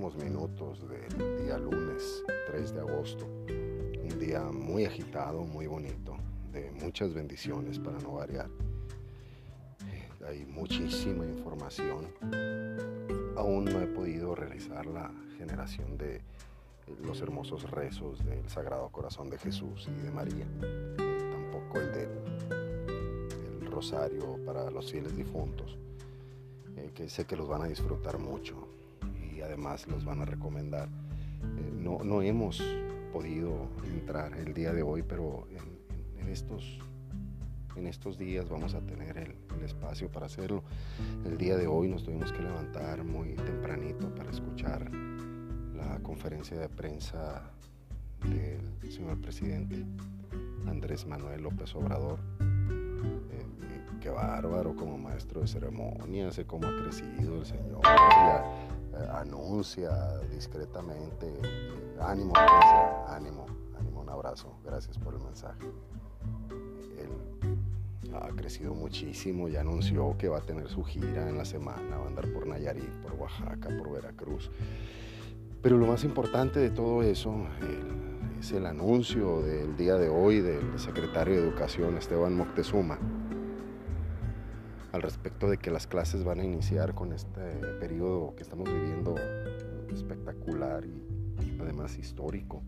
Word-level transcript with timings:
minutos 0.00 0.88
del 0.88 1.44
día 1.44 1.58
lunes 1.58 2.24
3 2.46 2.72
de 2.72 2.80
agosto. 2.80 3.26
Un 3.26 4.18
día 4.18 4.40
muy 4.44 4.86
agitado, 4.86 5.42
muy 5.42 5.66
bonito, 5.66 6.16
de 6.50 6.70
muchas 6.70 7.12
bendiciones 7.12 7.78
para 7.78 7.98
no 7.98 8.14
variar. 8.14 8.48
Hay 10.26 10.46
muchísima 10.46 11.26
información. 11.26 12.08
Aún 13.36 13.66
no 13.66 13.78
he 13.78 13.86
podido 13.88 14.34
realizar 14.34 14.86
la 14.86 15.12
generación 15.36 15.98
de 15.98 16.22
los 17.04 17.20
hermosos 17.20 17.70
rezos 17.70 18.24
del 18.24 18.48
Sagrado 18.48 18.88
Corazón 18.88 19.28
de 19.28 19.36
Jesús 19.36 19.86
y 19.86 20.00
de 20.00 20.10
María. 20.10 20.46
tampoco 21.30 21.78
el 21.78 21.92
del 21.92 23.70
rosario 23.70 24.38
para 24.46 24.70
los 24.70 24.90
fieles 24.90 25.14
difuntos, 25.14 25.76
eh, 26.76 26.90
que 26.94 27.06
sé 27.10 27.26
que 27.26 27.36
los 27.36 27.46
van 27.46 27.62
a 27.62 27.66
disfrutar 27.66 28.18
mucho 28.18 28.69
además 29.42 29.86
los 29.88 30.04
van 30.04 30.22
a 30.22 30.24
recomendar. 30.24 30.88
Eh, 30.88 31.72
no, 31.72 31.98
no, 32.04 32.22
hemos 32.22 32.62
podido 33.12 33.68
entrar 33.84 34.34
el 34.34 34.54
día 34.54 34.72
de 34.72 34.82
hoy, 34.82 35.02
pero 35.02 35.46
en, 36.18 36.28
estos, 36.28 36.78
en 37.76 37.86
estos 37.86 38.18
días 38.18 38.48
vamos 38.48 38.74
a 38.74 38.80
tener 38.80 39.18
el, 39.18 39.34
espacio 39.64 40.10
para 40.10 40.24
hacerlo. 40.24 40.62
El 41.26 41.36
día 41.36 41.54
de 41.54 41.66
hoy 41.66 41.86
nos 41.86 42.02
tuvimos 42.02 42.32
que 42.32 42.40
levantar 42.40 43.04
muy 43.04 43.34
tempranito 43.34 44.08
para 44.14 44.30
escuchar 44.30 44.90
la 45.74 45.98
conferencia 46.02 46.58
de 46.58 46.68
prensa 46.70 47.50
del 48.22 48.90
señor 48.90 49.20
presidente 49.20 49.84
Andrés 50.66 51.06
Manuel 51.06 51.42
López 51.42 51.74
Obrador. 51.74 52.18
Eh, 52.40 53.46
qué 54.00 54.08
bárbaro 54.08 54.74
como 54.74 54.96
maestro 54.96 55.42
de 55.42 55.46
ceremonias, 55.46 56.40
cómo 56.46 56.66
ha 56.66 56.82
crecido 56.82 57.38
el 57.38 57.46
señor, 57.46 57.80
eh, 57.84 58.42
anuncia 59.12 60.18
discretamente, 60.32 61.32
ánimo, 62.00 62.32
ánimo, 62.36 63.46
ánimo, 63.78 64.00
un 64.00 64.08
abrazo, 64.08 64.54
gracias 64.64 64.98
por 64.98 65.14
el 65.14 65.20
mensaje. 65.20 65.64
Él 66.98 68.14
ha 68.14 68.28
crecido 68.28 68.74
muchísimo, 68.74 69.48
ya 69.48 69.60
anunció 69.60 70.16
que 70.18 70.28
va 70.28 70.38
a 70.38 70.42
tener 70.42 70.68
su 70.68 70.84
gira 70.84 71.28
en 71.28 71.38
la 71.38 71.44
semana, 71.44 71.98
va 71.98 72.04
a 72.04 72.08
andar 72.08 72.32
por 72.32 72.46
Nayarit, 72.46 72.90
por 73.02 73.14
Oaxaca, 73.14 73.68
por 73.78 73.92
Veracruz. 73.92 74.50
Pero 75.62 75.76
lo 75.76 75.86
más 75.86 76.04
importante 76.04 76.58
de 76.58 76.70
todo 76.70 77.02
eso 77.02 77.34
es 78.38 78.52
el 78.52 78.64
anuncio 78.64 79.42
del 79.42 79.76
día 79.76 79.96
de 79.96 80.08
hoy 80.08 80.40
del 80.40 80.78
secretario 80.78 81.34
de 81.34 81.42
Educación, 81.42 81.98
Esteban 81.98 82.34
Moctezuma, 82.34 82.98
al 84.92 85.02
respecto 85.02 85.48
de 85.48 85.58
que 85.58 85.70
las 85.70 85.86
clases 85.86 86.24
van 86.24 86.40
a 86.40 86.44
iniciar 86.44 86.94
con 86.94 87.12
este 87.12 87.40
periodo 87.78 88.34
que 88.34 88.42
estamos 88.42 88.72
viviendo 88.72 89.14
espectacular 89.92 90.84
y 90.84 91.60
además 91.60 91.96
histórico 91.98 92.62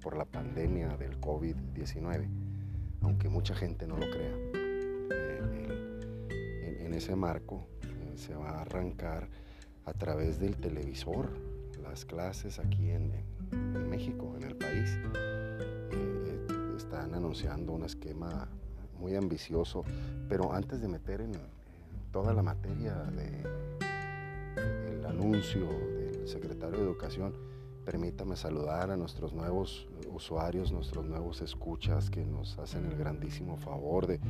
por 0.00 0.16
la 0.16 0.24
pandemia 0.24 0.96
del 0.96 1.20
COVID-19, 1.20 2.28
aunque 3.02 3.28
mucha 3.28 3.54
gente 3.54 3.86
no 3.86 3.96
lo 3.96 4.10
crea. 4.10 4.34
Eh, 5.10 6.82
en, 6.84 6.94
ese 6.94 7.16
marco 7.16 7.68
eh, 7.82 8.12
se 8.16 8.34
va 8.34 8.50
a 8.50 8.62
arrancar 8.62 9.28
a 9.86 9.92
través 9.94 10.38
del 10.38 10.56
televisor 10.56 11.30
las 11.82 12.04
clases 12.04 12.58
aquí 12.58 12.90
en, 12.90 13.12
México, 13.88 14.34
en 14.36 14.44
el 14.44 14.56
país. 14.56 14.98
Eh, 15.92 16.46
están 16.76 17.14
anunciando 17.14 17.72
un 17.72 17.84
esquema 17.84 18.48
muy 18.98 19.14
ambicioso, 19.16 19.84
pero 20.28 20.52
antes 20.52 20.80
de 20.80 20.88
meter 20.88 21.20
en, 21.20 21.32
toda 22.12 22.34
la 22.34 22.42
materia 22.42 22.94
del 24.76 25.06
anuncio 25.06 25.66
del 25.66 26.28
secretario 26.28 26.76
de 26.78 26.84
Educación, 26.84 27.32
permítame 27.86 28.36
saludar 28.36 28.90
a 28.90 28.96
nuestros 28.96 29.32
nuevos 29.32 29.88
usuarios, 30.12 30.70
nuestros 30.72 31.06
nuevos 31.06 31.40
escuchas 31.40 32.10
que 32.10 32.24
nos 32.24 32.58
hacen 32.58 32.84
el 32.84 32.98
grandísimo 32.98 33.56
favor 33.56 34.06
de, 34.06 34.20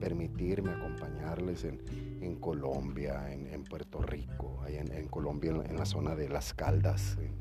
permitirme 0.00 0.70
acompañarles 0.70 1.64
en, 1.64 2.36
Colombia, 2.36 3.30
en, 3.30 3.64
Puerto 3.64 4.00
Rico, 4.00 4.60
ahí 4.64 4.76
en, 4.76 5.08
Colombia, 5.08 5.52
en, 5.64 5.76
la 5.76 5.84
zona 5.84 6.16
de 6.16 6.30
Las 6.30 6.54
Caldas, 6.54 7.18
en, 7.18 7.36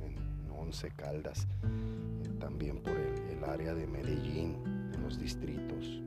Once 0.52 0.92
Caldas, 0.92 1.48
eh, 1.64 2.30
también 2.40 2.82
por 2.82 2.94
el, 2.94 3.44
área 3.46 3.74
de 3.76 3.88
Medellín, 3.88 4.58
en 4.94 5.04
los 5.04 5.20
distritos. 5.20 6.02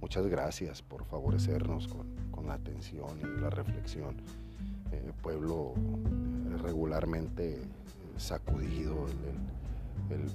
Muchas 0.00 0.26
gracias 0.26 0.82
por 0.82 1.04
favorecernos 1.04 1.86
con, 1.88 2.25
la 2.46 2.54
atención 2.54 3.18
y 3.20 3.40
la 3.40 3.50
reflexión. 3.50 4.16
El 4.92 5.12
pueblo 5.14 5.74
eh, 5.76 6.56
regularmente 6.62 7.60
sacudido, 8.16 9.06
el, 10.10 10.26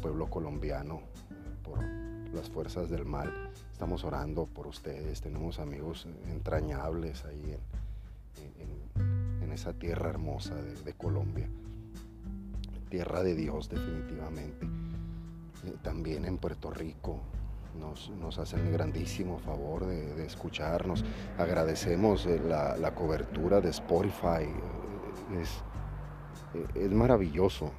pueblo 0.00 0.28
colombiano 0.28 1.00
por 1.62 1.82
las 2.34 2.50
fuerzas 2.50 2.90
del 2.90 3.06
mal. 3.06 3.32
Estamos 3.72 4.04
orando 4.04 4.46
por 4.46 4.66
ustedes, 4.66 5.20
tenemos 5.22 5.58
amigos 5.58 6.06
entrañables 6.28 7.24
ahí 7.24 7.56
en, 9.40 9.52
esa 9.52 9.72
tierra 9.72 10.10
hermosa 10.10 10.56
de, 10.56 10.92
Colombia, 10.94 11.48
tierra 12.90 13.22
de 13.22 13.36
Dios 13.36 13.68
definitivamente. 13.68 14.66
Eh, 15.64 15.76
también 15.80 16.24
en 16.24 16.38
Puerto 16.38 16.72
Rico, 16.72 17.20
nos, 17.78 18.38
hacen 18.38 18.66
el 18.66 18.72
grandísimo 18.72 19.38
favor 19.38 19.86
de, 19.86 20.24
escucharnos. 20.24 21.04
Agradecemos 21.38 22.26
eh, 22.26 22.40
la, 22.40 22.76
la, 22.76 22.94
cobertura 22.94 23.60
de 23.60 23.70
Spotify. 23.70 24.46
Es, 25.40 25.62
es 26.74 26.90
maravilloso 26.90 27.70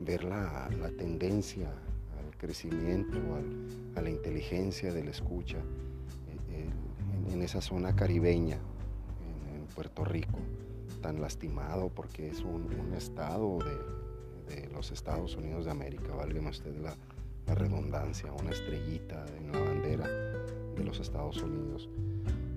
ver 0.00 0.24
la, 0.24 0.68
tendencia 0.96 1.68
al 2.18 2.36
crecimiento, 2.38 3.18
a 3.94 4.00
la 4.00 4.10
inteligencia 4.10 4.92
de 4.92 5.04
la 5.04 5.10
escucha 5.10 5.58
eh, 6.50 6.70
en, 7.32 7.42
esa 7.42 7.60
zona 7.60 7.94
caribeña, 7.94 8.58
en, 9.54 9.66
Puerto 9.74 10.04
Rico, 10.04 10.38
tan 11.02 11.20
lastimado 11.20 11.90
porque 11.90 12.28
es 12.28 12.40
un, 12.40 12.94
estado 12.96 13.58
de, 13.58 14.66
los 14.72 14.90
Estados 14.92 15.36
Unidos 15.36 15.66
de 15.66 15.70
América, 15.70 16.14
válgame 16.14 16.48
usted 16.48 16.74
la, 16.76 16.96
redundancia, 17.54 18.32
una 18.32 18.50
estrellita 18.50 19.24
en 19.36 19.52
la 19.52 19.58
bandera 19.60 20.06
de 20.06 20.84
los 20.84 21.00
Estados 21.00 21.42
Unidos 21.42 21.88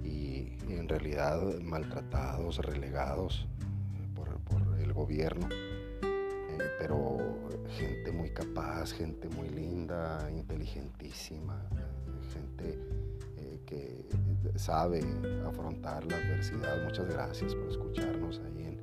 y 0.04 0.54
en 0.70 0.88
realidad 0.88 1.60
maltratados, 1.62 2.58
relegados 2.60 3.48
gobierno, 4.94 5.48
eh, 6.02 6.70
pero 6.78 7.18
gente 7.70 8.12
muy 8.12 8.30
capaz, 8.30 8.94
gente 8.94 9.28
muy 9.30 9.50
linda, 9.50 10.30
inteligentísima, 10.32 11.60
gente 12.34 12.80
eh, 13.38 13.62
que 13.66 14.06
sabe 14.56 15.02
afrontar 15.48 16.06
la 16.06 16.18
adversidad. 16.18 16.84
Muchas 16.84 17.08
gracias 17.08 17.56
por 17.56 17.70
escucharnos 17.70 18.40
ahí 18.40 18.80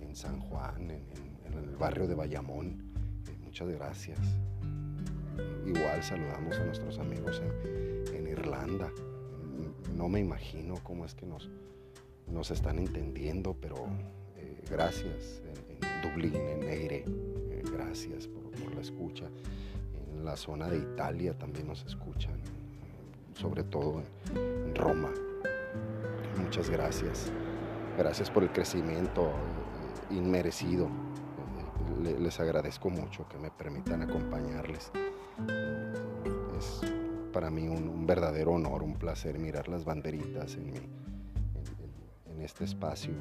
en, 0.00 0.16
San 0.16 0.40
Juan, 0.40 0.90
en, 0.90 1.04
el 1.52 1.76
barrio 1.76 2.06
de 2.06 2.14
Bayamón. 2.14 2.82
Eh, 3.28 3.36
muchas 3.44 3.68
gracias. 3.68 4.18
Igual 5.66 6.02
saludamos 6.02 6.56
a 6.58 6.64
nuestros 6.64 6.98
amigos 6.98 7.42
en, 8.12 8.26
Irlanda. 8.26 8.92
No 9.94 10.08
me 10.08 10.20
imagino 10.20 10.74
cómo 10.82 11.04
es 11.04 11.14
que 11.14 11.26
nos, 11.26 11.48
nos 12.26 12.50
están 12.50 12.78
entendiendo, 12.78 13.56
pero 13.60 13.86
gracias 14.70 15.42
en, 15.44 16.02
Dublín, 16.02 16.34
en 16.36 16.62
Eire, 16.62 17.04
eh, 17.06 17.62
gracias 17.72 18.26
por, 18.28 18.74
la 18.74 18.80
escucha. 18.80 19.24
En 20.12 20.24
la 20.24 20.36
zona 20.36 20.68
de 20.68 20.78
Italia 20.78 21.36
también 21.36 21.66
nos 21.66 21.84
escuchan, 21.84 22.40
sobre 23.34 23.64
todo 23.64 24.02
en, 24.34 24.74
Roma. 24.74 25.10
Muchas 26.42 26.68
gracias. 26.68 27.32
Gracias 27.96 28.30
por 28.30 28.42
el 28.42 28.52
crecimiento 28.52 29.30
eh, 30.10 30.14
inmerecido. 30.14 30.88
Eh, 32.04 32.16
les 32.20 32.38
agradezco 32.40 32.90
mucho 32.90 33.26
que 33.28 33.38
me 33.38 33.50
permitan 33.50 34.02
acompañarles. 34.02 34.92
Es 36.58 36.80
para 37.32 37.50
mí 37.50 37.68
un, 37.68 38.06
verdadero 38.06 38.52
honor, 38.52 38.82
un 38.82 38.94
placer 38.94 39.38
mirar 39.38 39.68
las 39.68 39.84
banderitas 39.84 40.54
en, 40.54 40.72
en 42.30 42.42
este 42.42 42.64
espacio 42.64 43.12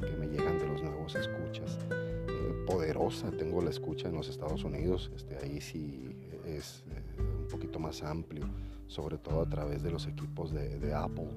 que 0.00 0.12
me 0.16 0.26
llegan 0.28 0.58
de 0.58 0.66
los 0.66 0.82
nuevos 0.82 1.14
escuchas. 1.14 1.78
Eh, 1.90 2.64
poderosa, 2.66 3.30
tengo 3.32 3.60
la 3.60 3.70
escucha 3.70 4.08
en 4.08 4.14
los 4.14 4.28
Estados 4.28 4.64
Unidos, 4.64 5.10
este, 5.14 5.36
ahí 5.36 5.60
sí 5.60 6.16
es 6.46 6.84
eh, 6.90 7.22
un 7.40 7.48
poquito 7.48 7.78
más 7.78 8.02
amplio, 8.02 8.44
sobre 8.86 9.18
todo 9.18 9.42
a 9.42 9.48
través 9.48 9.82
de 9.82 9.90
los 9.90 10.06
equipos 10.06 10.52
de, 10.52 10.94
Apple, 10.94 11.28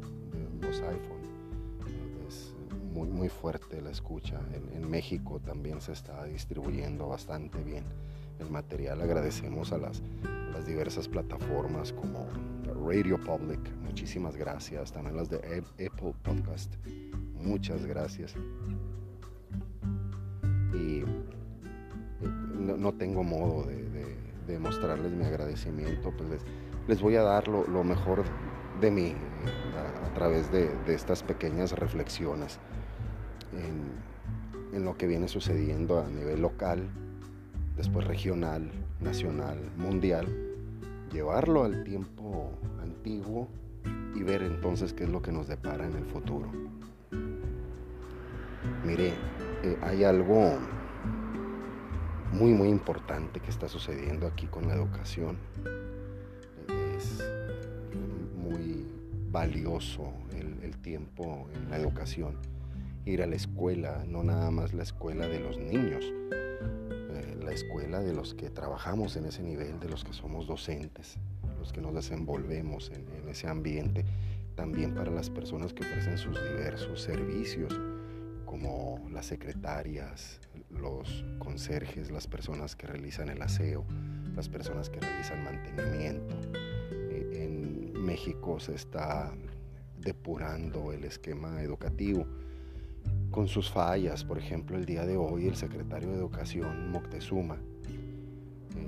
de 0.59 0.67
los 0.67 0.81
iPhone. 0.81 1.23
Es 2.27 2.53
muy, 2.93 3.09
muy 3.09 3.29
fuerte 3.29 3.81
la 3.81 3.91
escucha. 3.91 4.39
En, 4.53 4.73
México 4.89 5.39
también 5.39 5.81
se 5.81 5.91
está 5.91 6.23
distribuyendo 6.25 7.07
bastante 7.07 7.63
bien 7.63 7.83
el 8.39 8.51
material. 8.51 9.01
Agradecemos 9.01 9.73
a 9.73 9.79
las, 9.79 10.03
diversas 10.65 11.07
plataformas 11.07 11.93
como 11.93 12.27
Radio 12.87 13.19
Public, 13.19 13.59
muchísimas 13.81 14.35
gracias. 14.35 14.91
También 14.91 15.15
las 15.15 15.29
de 15.29 15.63
Apple 15.79 16.13
Podcast 16.23 16.75
muchas 17.43 17.85
gracias. 17.85 18.35
Y 20.73 21.01
eh, 21.01 21.05
no, 22.57 22.93
tengo 22.93 23.23
modo 23.23 23.65
de, 23.67 24.59
mostrarles 24.59 25.11
mi 25.11 25.25
agradecimiento, 25.25 26.11
pues 26.15 26.43
les, 26.87 27.01
voy 27.01 27.15
a 27.15 27.23
dar 27.23 27.47
lo, 27.47 27.83
mejor 27.83 28.23
de 28.81 28.91
mí 28.91 29.07
eh, 29.07 29.15
a, 30.05 30.13
través 30.13 30.51
de, 30.51 30.69
estas 30.87 31.23
pequeñas 31.23 31.71
reflexiones 31.73 32.59
en 33.51 34.85
lo 34.85 34.97
que 34.97 35.05
viene 35.07 35.27
sucediendo 35.27 35.99
a 35.99 36.07
nivel 36.07 36.41
local, 36.41 36.89
después 37.77 38.05
regional, 38.07 38.71
nacional, 38.99 39.59
mundial, 39.77 40.52
llevarlo 41.13 41.63
al 41.63 41.83
tiempo 41.83 42.51
antiguo 42.81 43.47
y 44.15 44.23
ver 44.23 44.41
entonces 44.41 44.93
qué 44.93 45.03
es 45.03 45.09
lo 45.09 45.21
que 45.21 45.31
nos 45.31 45.47
depara 45.47 45.85
en 45.85 45.93
el 45.93 46.05
futuro. 46.05 46.51
Mire, 48.83 49.13
eh, 49.63 49.77
hay 49.81 50.03
algo 50.03 50.57
muy 52.33 52.51
muy 52.51 52.69
importante 52.69 53.39
que 53.39 53.49
está 53.49 53.69
sucediendo 53.69 54.27
aquí 54.27 54.47
con 54.47 54.67
la 54.67 54.73
educación. 54.73 55.37
Es 56.97 57.23
muy 58.35 58.87
valioso 59.31 60.13
el, 60.35 60.75
tiempo 60.77 61.47
en 61.55 61.69
la 61.69 61.77
educación. 61.77 62.35
Ir 63.05 63.21
a 63.23 63.27
la 63.27 63.35
escuela, 63.35 64.03
no 64.05 64.21
nada 64.21 64.51
más 64.51 64.73
la 64.73 64.83
escuela 64.83 65.27
de 65.27 65.39
los 65.39 65.57
niños, 65.57 66.03
escuela 67.53 68.01
de 68.01 68.13
los 68.13 68.33
que 68.33 68.49
trabajamos 68.49 69.15
en 69.15 69.25
ese 69.25 69.43
nivel, 69.43 69.79
de 69.79 69.89
los 69.89 70.03
que 70.03 70.13
somos 70.13 70.47
docentes, 70.47 71.17
los 71.59 71.71
que 71.71 71.81
nos 71.81 71.93
desenvolvemos 71.93 72.91
en, 72.91 73.27
ese 73.29 73.47
ambiente, 73.47 74.05
también 74.55 74.93
para 74.93 75.11
las 75.11 75.29
personas 75.29 75.73
que 75.73 75.83
ofrecen 75.83 76.17
sus 76.17 76.35
diversos 76.43 77.01
servicios, 77.01 77.79
como 78.45 78.99
las 79.11 79.25
secretarias, 79.25 80.39
los 80.69 81.25
conserjes, 81.39 82.11
las 82.11 82.27
personas 82.27 82.75
que 82.75 82.87
realizan 82.87 83.29
el 83.29 83.41
aseo, 83.41 83.85
las 84.35 84.49
personas 84.49 84.89
que 84.89 84.99
realizan 84.99 85.43
mantenimiento. 85.43 86.35
Eh, 86.91 87.45
en 87.45 87.93
México 87.93 88.59
se 88.59 88.75
está 88.75 89.33
depurando 89.99 90.91
el 90.91 91.05
esquema 91.05 91.61
educativo 91.61 92.27
con 93.33 93.49
sus 93.49 93.69
fallas. 93.69 94.23
Por 94.23 94.37
ejemplo, 94.37 94.77
el 94.77 94.85
día 94.85 95.05
de 95.05 95.17
hoy 95.17 95.47
el 95.47 95.57
secretario 95.57 96.09
de 96.09 96.15
Educación, 96.15 96.89
Moctezuma, 96.91 97.55
eh, 97.55 98.87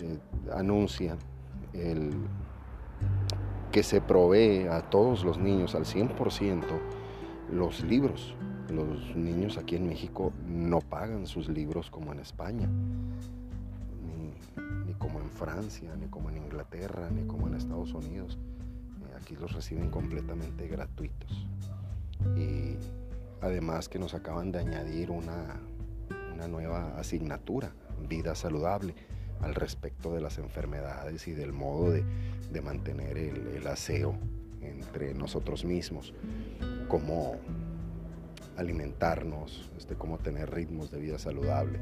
eh, 0.00 0.02
eh, 0.02 0.18
anuncia 0.52 1.16
que 3.72 3.82
se 3.84 4.00
provee 4.00 4.66
a 4.66 4.82
todos 4.90 5.24
los 5.24 5.38
niños 5.38 5.74
al 5.74 5.84
100% 5.84 6.64
los 7.50 7.82
libros. 7.84 8.34
Los 8.68 9.16
niños 9.16 9.56
aquí 9.56 9.76
en 9.76 9.88
México 9.88 10.32
no 10.46 10.80
pagan 10.80 11.26
sus 11.26 11.48
libros 11.48 11.90
como 11.90 12.12
en 12.12 12.20
España, 12.20 12.68
ni, 14.86 14.94
como 14.94 15.20
en 15.20 15.30
Francia, 15.30 15.94
ni 15.96 16.06
como 16.06 16.30
en 16.30 16.38
Inglaterra, 16.38 17.08
ni 17.10 17.24
como 17.24 17.46
en 17.48 17.54
Estados 17.54 17.94
Unidos. 17.94 18.38
aquí 19.16 19.36
los 19.36 19.52
reciben 19.52 19.90
completamente 19.90 20.66
gratuitos. 20.66 21.46
Además 23.40 23.88
que 23.88 23.98
nos 23.98 24.14
acaban 24.14 24.52
de 24.52 24.58
añadir 24.58 25.10
una, 25.10 25.60
nueva 26.48 26.98
asignatura, 26.98 27.72
vida 28.08 28.34
saludable, 28.34 28.94
al 29.40 29.54
respecto 29.54 30.12
de 30.14 30.20
las 30.20 30.38
enfermedades 30.38 31.28
y 31.28 31.32
del 31.32 31.52
modo 31.52 31.90
de, 31.90 32.02
mantener 32.62 33.16
el, 33.16 33.66
aseo 33.66 34.14
entre 34.60 35.14
nosotros 35.14 35.64
mismos, 35.64 36.14
cómo 36.88 37.36
alimentarnos, 38.56 39.70
este, 39.76 39.94
cómo 39.94 40.18
tener 40.18 40.50
ritmos 40.50 40.90
de 40.90 40.98
vida 40.98 41.18
saludable. 41.18 41.78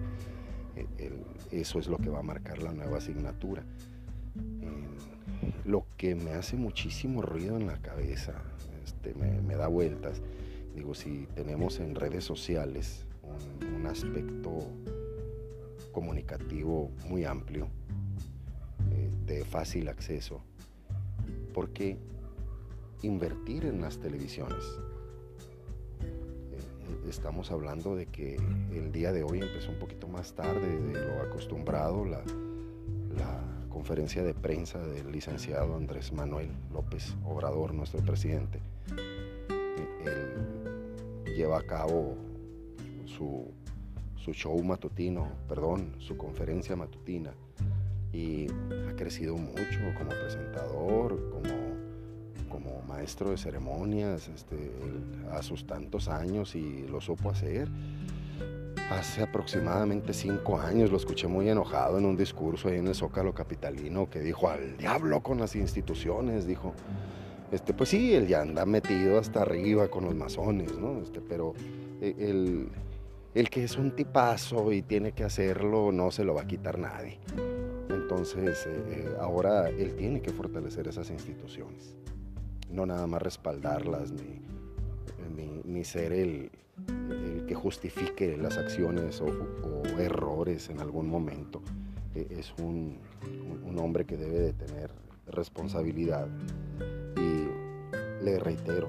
E, 0.76 1.12
eso 1.50 1.78
es 1.78 1.88
lo 1.88 1.98
que 1.98 2.10
va 2.10 2.20
a 2.20 2.22
marcar 2.22 2.62
la 2.62 2.72
nueva 2.72 2.98
asignatura. 2.98 3.64
lo 5.64 5.84
que 5.96 6.14
me 6.14 6.32
hace 6.32 6.56
muchísimo 6.56 7.22
ruido 7.22 7.56
en 7.56 7.66
la 7.66 7.78
cabeza, 7.78 8.34
este, 8.84 9.14
me 9.14 9.54
da 9.54 9.66
vueltas, 9.68 10.22
Digo, 10.78 10.94
si 10.94 11.26
tenemos 11.34 11.80
en 11.80 11.96
redes 11.96 12.22
sociales 12.22 13.04
un, 13.74 13.84
aspecto 13.84 14.60
comunicativo 15.90 16.92
muy 17.08 17.24
amplio, 17.24 17.66
eh, 18.92 19.10
de 19.26 19.44
fácil 19.44 19.88
acceso, 19.88 20.40
¿por 21.52 21.70
qué 21.70 21.98
invertir 23.02 23.64
en 23.64 23.80
las 23.80 23.98
televisiones? 23.98 24.62
Eh, 26.00 27.08
estamos 27.08 27.50
hablando 27.50 27.96
de 27.96 28.06
que 28.06 28.36
el 28.72 28.92
día 28.92 29.10
de 29.10 29.24
hoy 29.24 29.40
empezó 29.40 29.72
un 29.72 29.80
poquito 29.80 30.06
más 30.06 30.34
tarde 30.34 30.80
de 30.80 30.92
lo 30.92 31.22
acostumbrado 31.22 32.04
la, 32.04 32.22
conferencia 33.68 34.22
de 34.22 34.34
prensa 34.34 34.78
del 34.78 35.10
licenciado 35.10 35.76
Andrés 35.76 36.12
Manuel 36.12 36.50
López 36.72 37.14
Obrador, 37.24 37.74
nuestro 37.74 38.00
presidente. 38.00 38.60
Lleva 41.38 41.58
a 41.58 41.62
cabo 41.62 42.16
su, 43.06 43.54
show 44.32 44.62
matutino, 44.62 45.26
perdón, 45.48 45.94
su 45.98 46.18
conferencia 46.18 46.76
matutina 46.76 47.32
y 48.12 48.46
ha 48.90 48.94
crecido 48.94 49.36
mucho 49.36 49.78
como 49.96 50.10
presentador, 50.10 51.30
como, 51.30 52.50
como 52.50 52.82
maestro 52.82 53.30
de 53.30 53.38
ceremonias 53.38 54.28
este, 54.28 54.70
a 55.32 55.42
sus 55.42 55.66
tantos 55.66 56.08
años 56.08 56.54
y 56.56 56.86
lo 56.88 57.00
supo 57.00 57.30
hacer. 57.30 57.68
Hace 58.90 59.22
aproximadamente 59.22 60.12
cinco 60.12 60.58
años 60.58 60.90
lo 60.90 60.98
escuché 60.98 61.26
muy 61.26 61.48
enojado 61.48 61.98
en 61.98 62.04
un 62.04 62.16
discurso 62.16 62.68
ahí 62.68 62.78
en 62.78 62.88
el 62.88 62.94
Zócalo 62.94 63.32
Capitalino 63.32 64.10
que 64.10 64.20
dijo 64.20 64.50
al 64.50 64.76
diablo 64.76 65.22
con 65.22 65.38
las 65.38 65.54
instituciones, 65.54 66.46
dijo. 66.46 66.74
Este, 67.50 67.72
pues 67.72 67.90
sí, 67.90 68.14
él 68.14 68.26
ya 68.26 68.42
anda 68.42 68.66
metido 68.66 69.18
hasta 69.18 69.42
arriba 69.42 69.88
con 69.88 70.04
los 70.04 70.14
masones, 70.14 70.76
¿no? 70.76 71.00
Este, 71.00 71.20
pero 71.20 71.54
eh, 72.00 72.14
el, 72.18 72.68
el 73.34 73.48
que 73.48 73.64
es 73.64 73.78
un 73.78 73.96
tipazo 73.96 74.70
y 74.72 74.82
tiene 74.82 75.12
que 75.12 75.24
hacerlo 75.24 75.90
no 75.90 76.10
se 76.10 76.24
lo 76.24 76.34
va 76.34 76.42
a 76.42 76.46
quitar 76.46 76.78
nadie. 76.78 77.18
Entonces, 77.88 78.66
eh, 78.66 78.82
eh, 78.88 79.16
ahora 79.18 79.70
él 79.70 79.94
tiene 79.96 80.20
que 80.20 80.30
fortalecer 80.30 80.88
esas 80.88 81.10
instituciones, 81.10 81.96
no 82.70 82.84
nada 82.84 83.06
más 83.06 83.22
respaldarlas 83.22 84.12
ni, 84.12 84.42
ni, 85.64 85.84
ser 85.84 86.12
el, 86.12 86.50
el, 86.88 87.46
que 87.46 87.54
justifique 87.54 88.36
las 88.36 88.58
acciones 88.58 89.22
o, 89.22 89.28
errores 89.98 90.68
en 90.68 90.80
algún 90.80 91.08
momento. 91.08 91.62
es 92.14 92.52
un, 92.62 92.98
un 93.64 93.78
hombre 93.78 94.04
que 94.04 94.16
debe 94.16 94.38
de 94.38 94.52
tener 94.52 94.90
responsabilidad 95.26 96.28
reitero, 98.38 98.88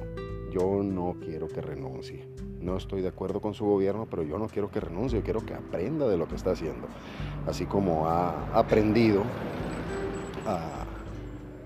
yo 0.52 0.84
no 0.84 1.16
quiero 1.24 1.48
que 1.48 1.62
renuncie. 1.62 2.28
No 2.60 2.76
estoy 2.76 3.02
de 3.02 3.08
acuerdo 3.08 3.40
con 3.40 3.54
su 3.54 3.66
gobierno, 3.66 4.08
pero 4.10 4.24
yo 4.24 4.38
no 4.38 4.48
quiero 4.48 4.70
que 4.70 4.82
renuncie, 4.82 5.22
quiero 5.22 5.46
que 5.46 5.54
aprenda 5.54 6.08
de 6.08 6.18
lo 6.18 6.28
que 6.28 6.36
está 6.36 6.52
haciendo. 6.52 6.88
Así 7.48 7.66
como 7.66 8.08
ha 8.08 8.54
aprendido 8.54 9.24
a, 10.46 10.86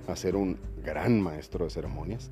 a 0.08 0.16
ser 0.16 0.36
un 0.36 0.58
gran 0.84 1.20
maestro 1.22 1.66
de 1.66 1.72
ceremonias, 1.72 2.32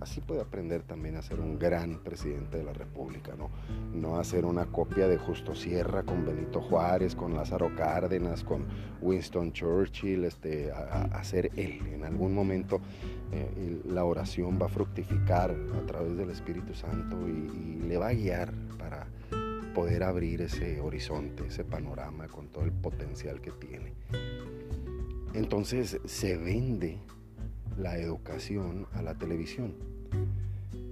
así 0.00 0.20
puede 0.20 0.40
aprender 0.40 0.82
también 0.82 1.16
a 1.16 1.22
ser 1.22 1.40
un 1.40 1.58
gran 1.58 2.02
presidente 2.02 2.58
de 2.58 2.64
la 2.64 2.72
República, 2.72 3.34
¿no? 3.36 3.50
No 3.92 4.18
hacer 4.18 4.44
una 4.46 4.66
copia 4.66 5.06
de 5.08 5.18
Justo 5.18 5.54
Sierra 5.54 6.02
con 6.02 6.24
Benito 6.24 6.60
Juárez, 6.60 7.14
con 7.14 7.34
Lázaro 7.34 7.74
Cárdenas, 7.76 8.42
con 8.42 8.66
Winston 9.02 9.52
Churchill, 9.52 10.24
este, 10.24 10.72
a, 10.72 11.22
ser 11.22 11.50
él. 11.56 11.80
En 11.92 12.04
algún 12.04 12.34
momento 12.34 12.80
eh, 13.30 13.82
la 13.84 14.04
oración 14.04 14.58
va 14.60 14.66
a 14.66 14.70
fructificar 14.70 15.50
a 15.50 15.86
través 15.86 16.16
del 16.16 16.30
Espíritu 16.30 16.74
Santo 16.74 17.16
y, 17.28 17.78
le 17.80 17.98
va 17.98 18.08
a 18.08 18.12
guiar 18.12 18.52
para 18.78 19.08
poder 19.74 20.04
abrir 20.04 20.42
ese 20.42 20.80
horizonte, 20.80 21.44
ese 21.48 21.64
panorama 21.64 22.28
con 22.28 22.46
todo 22.46 22.64
el 22.64 22.70
potencial 22.70 23.40
que 23.40 23.50
tiene. 23.50 23.94
Entonces 25.34 26.00
se 26.04 26.36
vende 26.36 27.00
la 27.76 27.98
educación 27.98 28.86
a 28.92 29.02
la 29.02 29.14
televisión. 29.14 29.74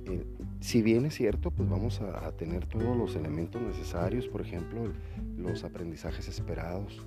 Eh, 0.06 0.24
si 0.60 0.82
bien 0.82 1.06
es 1.06 1.14
cierto, 1.14 1.50
pues 1.50 1.68
vamos 1.68 2.00
a, 2.00 2.32
tener 2.32 2.66
todos 2.66 2.96
los 2.96 3.14
elementos 3.14 3.60
necesarios, 3.60 4.26
por 4.26 4.40
ejemplo, 4.40 4.92
los 5.36 5.64
aprendizajes 5.64 6.28
esperados. 6.28 7.04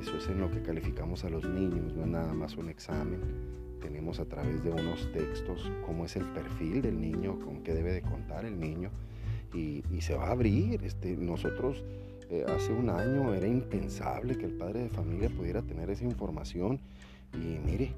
Eso 0.00 0.16
es 0.16 0.28
en 0.28 0.40
lo 0.40 0.50
que 0.50 0.62
calificamos 0.62 1.24
a 1.24 1.30
los 1.30 1.44
niños, 1.44 1.94
no 1.94 2.02
es 2.02 2.08
nada 2.08 2.32
más 2.34 2.56
un 2.56 2.68
examen. 2.68 3.20
Tenemos 3.80 4.20
a 4.20 4.24
través 4.24 4.62
de 4.62 4.70
unos 4.70 5.10
textos 5.12 5.70
cómo 5.86 6.04
es 6.04 6.16
el 6.16 6.24
perfil 6.26 6.82
del 6.82 7.00
niño, 7.00 7.38
con 7.40 7.62
qué 7.62 7.72
debe 7.72 7.92
de 7.92 8.02
contar 8.02 8.44
el 8.44 8.58
niño, 8.58 8.90
y, 9.54 9.82
se 10.00 10.14
va 10.14 10.28
a 10.28 10.32
abrir. 10.32 10.82
Este, 10.84 11.16
nosotros 11.16 11.82
eh, 12.30 12.44
hace 12.48 12.72
un 12.72 12.90
año 12.90 13.34
era 13.34 13.46
impensable 13.46 14.36
que 14.36 14.46
el 14.46 14.52
padre 14.52 14.80
de 14.80 14.88
familia 14.88 15.28
pudiera 15.28 15.62
tener 15.62 15.90
esa 15.90 16.04
información, 16.04 16.80
y 17.34 17.58
mire, 17.64 17.92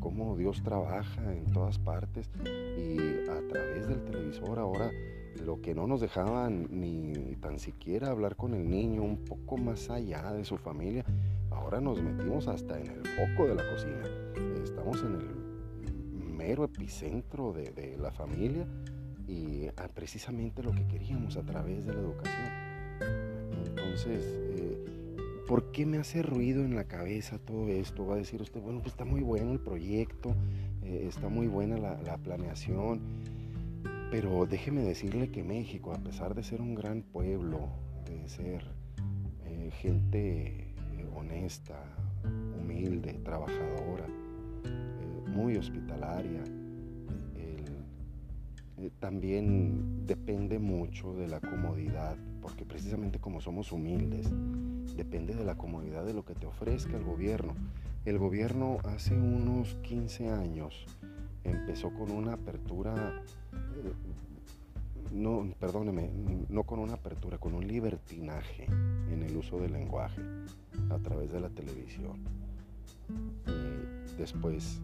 cómo 0.00 0.36
Dios 0.36 0.62
trabaja 0.62 1.32
en 1.32 1.46
todas 1.46 1.78
partes 1.78 2.30
y 2.44 3.28
a 3.28 3.48
través 3.48 3.88
del 3.88 4.04
televisor 4.04 4.58
ahora 4.58 4.90
lo 5.44 5.60
que 5.60 5.74
no 5.74 5.86
nos 5.86 6.00
dejaban 6.00 6.68
ni 6.70 7.36
tan 7.36 7.58
siquiera 7.58 8.10
hablar 8.10 8.36
con 8.36 8.54
el 8.54 8.68
niño 8.68 9.02
un 9.02 9.18
poco 9.18 9.56
más 9.56 9.90
allá 9.90 10.32
de 10.32 10.44
su 10.44 10.56
familia, 10.56 11.04
ahora 11.50 11.80
nos 11.80 12.02
metimos 12.02 12.48
hasta 12.48 12.78
en 12.78 12.86
el 12.86 13.06
foco 13.06 13.48
de 13.48 13.54
la 13.54 13.70
cocina. 13.70 14.02
Estamos 14.62 15.02
en 15.02 15.14
el 15.14 16.26
mero 16.36 16.64
epicentro 16.64 17.52
de, 17.52 17.96
la 17.98 18.12
familia 18.12 18.66
y 19.26 19.66
ah, 19.76 19.88
precisamente 19.92 20.62
lo 20.62 20.72
que 20.72 20.86
queríamos 20.86 21.36
a 21.36 21.42
través 21.42 21.86
de 21.86 21.94
la 21.94 22.00
educación. 22.00 22.50
Entonces, 23.66 24.45
¿por 25.46 25.72
qué 25.72 25.86
me 25.86 25.98
hace 25.98 26.22
ruido 26.22 26.64
en 26.64 26.74
la 26.74 26.84
cabeza 26.84 27.38
todo 27.38 27.68
esto? 27.68 28.06
Va 28.06 28.14
a 28.14 28.18
decir 28.18 28.42
usted, 28.42 28.60
bueno, 28.60 28.80
pues 28.80 28.92
está 28.92 29.04
muy 29.04 29.22
bueno 29.22 29.52
el 29.52 29.60
proyecto, 29.60 30.34
eh, 30.82 31.04
está 31.08 31.28
muy 31.28 31.46
buena 31.46 31.76
la 31.78 32.18
planeación 32.18 33.00
pero 34.10 34.46
déjeme 34.46 34.82
decirle 34.82 35.30
que 35.30 35.42
México, 35.42 35.92
a 35.92 35.98
pesar 35.98 36.34
de 36.34 36.42
ser 36.42 36.60
un 36.60 36.74
gran 36.74 37.02
pueblo, 37.02 37.68
de 38.06 38.28
ser 38.28 38.64
eh, 39.44 39.70
gente 39.72 40.74
eh, 40.96 41.08
honesta, 41.14 41.82
humilde, 42.58 43.14
trabajadora, 43.24 44.06
muy 45.26 45.56
hospitalaria, 45.56 46.42
también 49.00 50.06
depende 50.06 50.58
mucho 50.58 51.12
de 51.14 51.28
la 51.28 51.40
comodidad, 51.40 52.16
porque 52.40 52.64
precisamente 52.64 53.18
como 53.18 53.40
somos 53.40 53.72
humildes, 53.72 54.30
depende 54.96 55.34
de 55.34 55.44
la 55.44 55.56
comodidad 55.56 56.04
de 56.04 56.14
lo 56.14 56.24
que 56.24 56.34
te 56.34 56.46
ofrezca 56.46 56.96
el 56.96 57.04
gobierno. 57.04 57.54
El 58.04 58.18
gobierno 58.18 58.78
hace 58.84 59.14
unos 59.14 59.74
15 59.82 60.30
años 60.30 60.86
empezó 61.44 61.92
con 61.92 62.10
una 62.10 62.34
apertura 62.34 63.22
no, 65.12 65.48
perdóneme, 65.58 66.10
no 66.48 66.64
con 66.64 66.78
una 66.78 66.94
apertura, 66.94 67.38
con 67.38 67.54
un 67.54 67.66
libertinaje 67.66 68.64
en 68.64 69.22
el 69.22 69.36
uso 69.36 69.58
del 69.58 69.72
lenguaje 69.72 70.20
a 70.90 70.98
través 70.98 71.32
de 71.32 71.40
la 71.40 71.48
televisión. 71.48 72.22
después, 74.18 74.80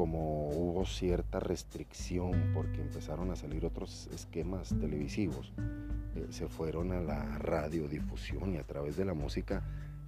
como 0.00 0.48
hubo 0.48 0.86
cierta 0.86 1.40
restricción 1.40 2.52
porque 2.54 2.80
empezaron 2.80 3.30
a 3.32 3.36
salir 3.36 3.66
otros 3.66 4.08
esquemas 4.14 4.70
televisivos, 4.80 5.52
eh, 6.16 6.26
se 6.30 6.48
fueron 6.48 6.92
a 6.92 7.02
la 7.02 7.36
radiodifusión 7.36 8.54
y 8.54 8.56
a 8.56 8.62
través 8.62 8.96
de 8.96 9.04
la 9.04 9.12
música 9.12 9.62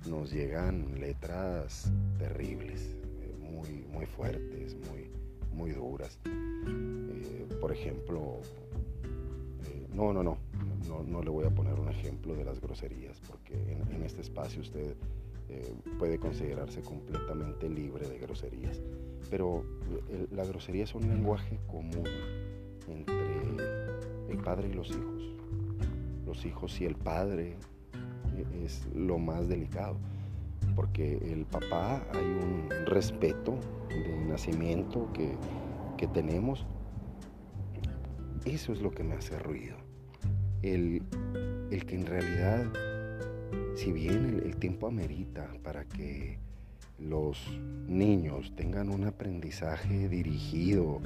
nos 0.09 0.33
llegan 0.33 0.99
letras 0.99 1.93
terribles, 2.19 2.97
eh, 3.21 3.37
muy, 3.39 3.85
muy 3.93 4.07
fuertes, 4.07 4.79
muy, 4.89 5.11
muy 5.53 5.73
duras. 5.73 6.19
Eh, 6.25 7.47
por 7.61 7.71
ejemplo, 7.71 8.41
no, 9.93 10.15
no, 10.15 10.23
no, 10.23 10.39
no, 11.07 11.23
le 11.23 11.29
voy 11.29 11.45
a 11.45 11.51
poner 11.51 11.79
un 11.79 11.91
ejemplo 11.91 12.35
de 12.35 12.45
las 12.45 12.63
groserías, 12.63 13.21
porque 13.29 13.77
en, 13.91 14.03
este 14.03 14.23
espacio 14.23 14.63
usted 14.63 14.97
eh, 15.53 15.75
puede 15.99 16.19
considerarse 16.19 16.81
completamente 16.81 17.69
libre 17.69 18.09
de 18.09 18.19
groserías. 18.19 18.81
Pero 19.31 19.65
la 20.31 20.45
grosería 20.45 20.85
es 20.85 20.95
un 20.95 21.09
lenguaje 21.09 21.59
común 21.67 22.05
entre 22.89 24.31
el 24.31 24.39
padre 24.39 24.69
y 24.69 24.73
los 24.73 24.91
hijos. 24.91 25.23
Los 26.27 26.45
hijos 26.45 26.81
y 26.81 26.85
el 26.87 26.97
padre 26.97 27.57
eh, 28.37 28.65
es 28.65 28.87
lo 28.95 29.19
más 29.19 29.49
delicado, 29.49 29.97
porque 30.75 31.19
el 31.19 31.45
papá 31.47 32.05
hay 32.13 32.25
un 32.25 32.69
respeto 32.87 33.59
de 33.89 34.25
nacimiento 34.27 35.13
que, 35.13 35.35
que 35.97 36.07
tenemos. 36.09 36.67
Eso 38.45 38.73
es 38.73 38.83
lo 38.83 38.91
que 38.91 39.05
me 39.05 39.15
hace 39.15 39.39
ruido 39.39 39.77
el, 40.63 41.03
que 41.87 41.95
en 41.95 42.07
realidad, 42.07 42.67
si 43.75 43.93
bien 43.93 44.43
el, 44.45 44.57
tiempo 44.57 44.87
amerita 44.87 45.51
para 45.63 45.85
que 45.85 46.39
los 46.99 47.39
niños 47.89 48.53
tengan 48.55 48.91
un 48.91 49.05
aprendizaje 49.05 50.09
dirigido 50.09 51.01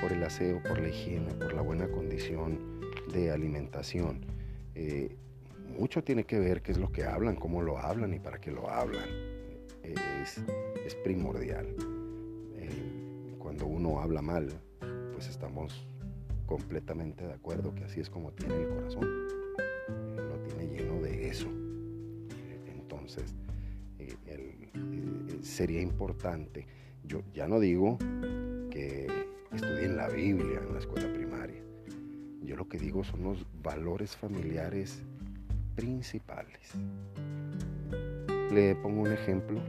por 0.00 0.12
el 0.12 0.22
aseo, 0.22 0.62
por 0.62 0.80
la 0.80 0.88
higiene, 0.88 1.34
por 1.34 1.54
la 1.54 1.62
buena 1.62 1.88
condición 1.88 2.80
de 3.12 3.30
alimentación, 3.32 4.20
eh, 4.74 5.16
mucho 5.78 6.04
tiene 6.04 6.24
que 6.24 6.38
ver 6.38 6.62
qué 6.62 6.72
es 6.72 6.78
lo 6.78 6.92
que 6.92 7.04
hablan, 7.04 7.36
cómo 7.36 7.62
lo 7.62 7.78
hablan 7.78 8.14
y 8.14 8.18
para 8.18 8.40
qué 8.40 8.50
lo 8.50 8.68
hablan. 8.68 9.08
Es, 9.82 10.44
primordial. 11.04 11.66
Eh, 12.56 13.34
cuando 13.38 13.66
uno 13.66 14.00
habla 14.00 14.20
mal, 14.20 14.48
pues 15.12 15.28
estamos 15.28 15.86
completamente 16.46 17.26
de 17.26 17.32
acuerdo 17.32 17.74
que 17.74 17.84
así 17.84 18.00
es 18.00 18.10
como 18.10 18.32
tiene 18.32 18.56
el 18.56 18.68
corazón. 18.68 19.39
Entonces, 23.10 23.34
eh, 23.98 24.16
eh, 24.26 25.38
sería 25.42 25.80
importante, 25.80 26.66
yo 27.04 27.22
ya 27.34 27.48
no 27.48 27.58
digo 27.58 27.98
que 28.70 29.08
estudien 29.52 29.96
la 29.96 30.08
Biblia 30.08 30.60
en 30.64 30.72
la 30.72 30.78
escuela 30.78 31.12
primaria. 31.12 31.60
Yo 32.42 32.56
lo 32.56 32.68
que 32.68 32.78
digo 32.78 33.02
son 33.02 33.24
los 33.24 33.46
valores 33.62 34.16
familiares 34.16 35.02
principales. 35.74 36.72
Le 38.52 38.74
pongo 38.76 39.02
un 39.02 39.12
ejemplo 39.12 39.60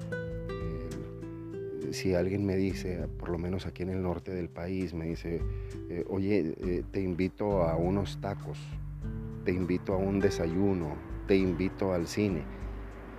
si 1.93 2.13
alguien 2.13 2.45
me 2.45 2.55
dice, 2.55 3.07
por 3.19 3.29
lo 3.29 3.37
menos 3.37 3.65
aquí 3.65 3.83
en 3.83 3.89
el 3.89 4.01
norte 4.01 4.31
del 4.31 4.49
país, 4.49 4.93
me 4.93 5.05
dice, 5.05 5.41
eh, 5.89 6.05
oye, 6.09 6.55
eh, 6.61 6.83
te 6.91 7.01
invito 7.01 7.63
a 7.63 7.75
unos 7.75 8.19
tacos, 8.21 8.59
te 9.43 9.51
invito 9.51 9.93
a 9.93 9.97
un 9.97 10.19
desayuno, 10.19 10.95
te 11.27 11.35
invito 11.35 11.93
al 11.93 12.07
cine. 12.07 12.43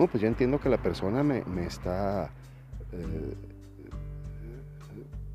No, 0.02 0.08
pues 0.08 0.20
yo 0.20 0.26
entiendo 0.26 0.58
que 0.58 0.68
la 0.68 0.82
persona 0.82 1.22
me, 1.22 1.44
está 1.64 2.28
eh, 2.90 3.34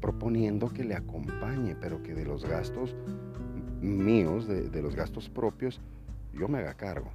proponiendo 0.01 0.67
que 0.67 0.83
le 0.83 0.93
acompañe, 0.93 1.74
pero 1.79 2.03
que 2.03 2.13
de 2.13 2.25
los 2.25 2.43
gastos 2.43 2.93
míos, 3.79 4.45
de 4.45 4.81
los 4.81 4.93
gastos 4.93 5.29
propios, 5.29 5.79
yo 6.33 6.50
me 6.50 6.57
haga 6.57 6.74
cargo. 6.74 7.09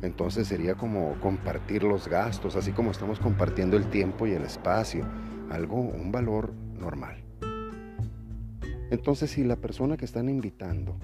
Entonces 0.00 0.48
sería 0.48 0.76
como 0.76 1.12
compartir 1.20 1.82
los 1.82 2.08
gastos, 2.08 2.56
así 2.56 2.72
como 2.72 2.90
estamos 2.90 3.20
compartiendo 3.20 3.76
el 3.76 3.90
tiempo 3.90 4.26
y 4.26 4.32
el 4.32 4.42
espacio, 4.42 5.04
algo, 5.50 5.78
un 5.78 6.10
valor 6.10 6.54
normal. 6.72 7.22
Entonces 8.90 9.30
si 9.30 9.44
la 9.44 9.56
persona 9.56 9.98
que 9.98 10.06
están 10.06 10.30
invitando 10.30 10.96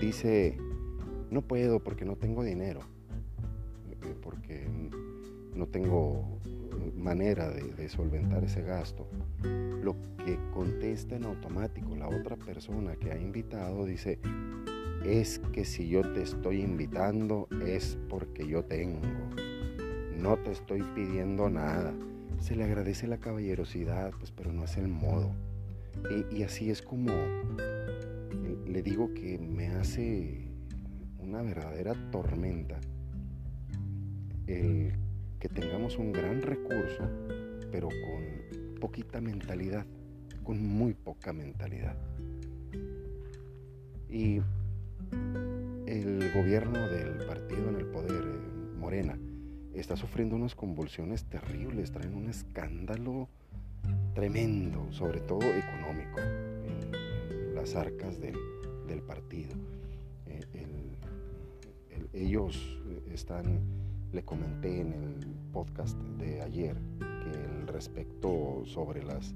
dice, 0.00 0.58
no 1.30 1.42
puedo 1.42 1.78
porque 1.78 2.04
no 2.04 2.16
tengo 2.16 2.42
dinero, 2.42 2.80
porque 4.14 4.66
no 5.54 5.66
tengo 5.66 6.38
manera 6.96 7.50
de, 7.50 7.88
solventar 7.88 8.44
ese 8.44 8.62
gasto, 8.62 9.08
lo 9.42 9.96
que 10.24 10.38
contesta 10.52 11.16
en 11.16 11.24
automático 11.24 11.94
la 11.96 12.08
otra 12.08 12.36
persona 12.36 12.96
que 12.96 13.10
ha 13.10 13.18
invitado 13.18 13.84
dice, 13.84 14.18
es 15.04 15.40
que 15.52 15.64
si 15.64 15.88
yo 15.88 16.02
te 16.12 16.22
estoy 16.22 16.62
invitando 16.62 17.48
es 17.66 17.98
porque 18.08 18.46
yo 18.46 18.64
tengo. 18.64 19.00
No 20.16 20.36
te 20.36 20.52
estoy 20.52 20.82
pidiendo 20.94 21.50
nada. 21.50 21.92
Se 22.38 22.54
le 22.54 22.64
agradece 22.64 23.08
la 23.08 23.18
caballerosidad, 23.18 24.12
pues, 24.18 24.30
pero 24.30 24.52
no 24.52 24.64
es 24.64 24.76
el 24.76 24.88
modo. 24.88 25.32
Y, 26.30 26.42
así 26.42 26.70
es 26.70 26.82
como 26.82 27.12
le 28.66 28.82
digo 28.82 29.12
que 29.14 29.38
me 29.38 29.68
hace 29.68 30.48
una 31.18 31.42
verdadera 31.42 31.94
tormenta 32.10 32.80
el 34.46 34.92
que 35.38 35.48
tengamos 35.48 35.98
un 35.98 36.12
gran 36.12 36.42
recurso, 36.42 37.08
pero 37.70 37.88
con 37.88 38.80
poquita 38.80 39.20
mentalidad, 39.20 39.86
con 40.42 40.62
muy 40.64 40.94
poca 40.94 41.32
mentalidad. 41.32 41.96
Y 44.08 44.40
el 45.86 46.32
gobierno 46.34 46.88
del 46.88 47.26
partido 47.26 47.68
en 47.68 47.76
el 47.76 47.86
poder, 47.86 48.22
eh, 48.24 48.78
Morena, 48.78 49.18
está 49.74 49.96
sufriendo 49.96 50.36
unas 50.36 50.54
convulsiones 50.54 51.24
terribles, 51.24 51.92
traen 51.92 52.14
un 52.14 52.28
escándalo 52.28 53.28
tremendo, 54.14 54.86
sobre 54.92 55.20
todo 55.20 55.42
económico, 55.42 56.20
en, 56.20 57.54
las 57.54 57.74
arcas 57.74 58.18
del, 58.20 58.36
partido. 59.06 59.54
Eh, 60.26 60.42
ellos 62.12 62.78
están, 63.10 63.60
le 64.12 64.22
comenté 64.22 64.80
en 64.80 64.92
el 64.92 65.26
podcast 65.52 65.96
de 66.18 66.42
ayer, 66.42 66.76
que 66.98 67.30
el 67.30 67.66
respecto 67.66 68.62
sobre 68.66 69.02
las 69.02 69.34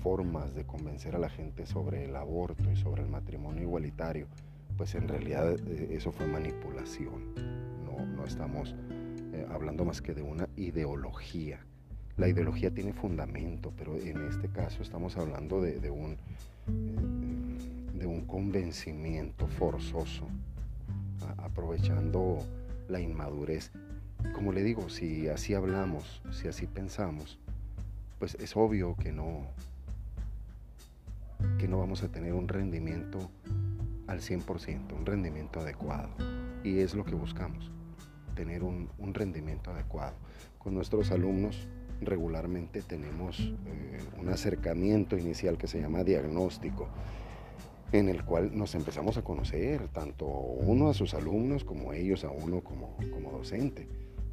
formas 0.00 0.54
de 0.54 0.64
convencer 0.64 1.14
a 1.14 1.18
la 1.18 1.28
gente 1.28 1.66
sobre 1.66 2.04
el 2.04 2.16
aborto 2.16 2.70
y 2.70 2.76
sobre 2.76 3.02
el 3.02 3.08
matrimonio 3.08 3.62
igualitario, 3.62 4.26
pues 4.76 4.94
en 4.94 5.08
realidad 5.08 5.56
eh, 5.66 5.88
eso 5.90 6.12
fue 6.12 6.26
manipulación. 6.26 7.34
No, 7.84 8.06
no 8.06 8.24
estamos 8.24 8.74
eh, 9.34 9.46
hablando 9.50 9.84
más 9.84 10.00
que 10.00 10.14
de 10.14 10.22
una 10.22 10.48
ideología. 10.56 11.60
la 12.16 12.28
ideología 12.28 12.72
tiene 12.72 12.92
fundamento, 12.92 13.72
pero 13.76 13.96
en 13.96 14.26
este 14.28 14.48
caso 14.48 14.82
estamos 14.82 15.16
hablando 15.16 15.60
de, 15.60 15.90
un, 15.90 16.16
de 17.94 18.06
un 18.06 18.22
convencimiento 18.22 19.46
forzoso, 19.46 20.26
aprovechando 21.36 22.38
la 22.88 23.00
inmadurez. 23.00 23.70
Como 24.32 24.52
le 24.52 24.62
digo, 24.62 24.88
si 24.88 25.28
así 25.28 25.54
hablamos, 25.54 26.22
si 26.32 26.48
así 26.48 26.66
pensamos, 26.66 27.38
pues 28.18 28.34
es 28.36 28.56
obvio 28.56 28.96
que 28.96 29.12
no, 29.12 29.46
que 31.58 31.68
no 31.68 31.78
vamos 31.78 32.02
a 32.02 32.08
tener 32.08 32.32
un 32.32 32.48
rendimiento 32.48 33.30
al 34.06 34.20
100%, 34.20 34.92
un 34.92 35.06
rendimiento 35.06 35.60
adecuado. 35.60 36.08
Y 36.64 36.80
es 36.80 36.94
lo 36.94 37.04
que 37.04 37.14
buscamos, 37.14 37.70
tener 38.34 38.64
un, 38.64 38.88
rendimiento 39.14 39.70
adecuado. 39.70 40.14
Con 40.58 40.74
nuestros 40.74 41.12
alumnos 41.12 41.68
regularmente 42.00 42.82
tenemos 42.82 43.40
eh, 43.40 43.98
un 44.18 44.28
acercamiento 44.28 45.16
inicial 45.16 45.58
que 45.58 45.66
se 45.66 45.80
llama 45.80 46.04
diagnóstico, 46.04 46.88
en 47.92 48.08
el 48.08 48.24
cual 48.24 48.56
nos 48.56 48.74
empezamos 48.74 49.16
a 49.16 49.22
conocer, 49.22 49.88
tanto 49.88 50.26
uno 50.26 50.90
a 50.90 50.94
sus 50.94 51.14
alumnos 51.14 51.64
como 51.64 51.92
ellos 51.92 52.24
a 52.24 52.30
uno 52.30 52.62
como, 52.62 52.96
como 53.12 53.32
docente. 53.32 53.88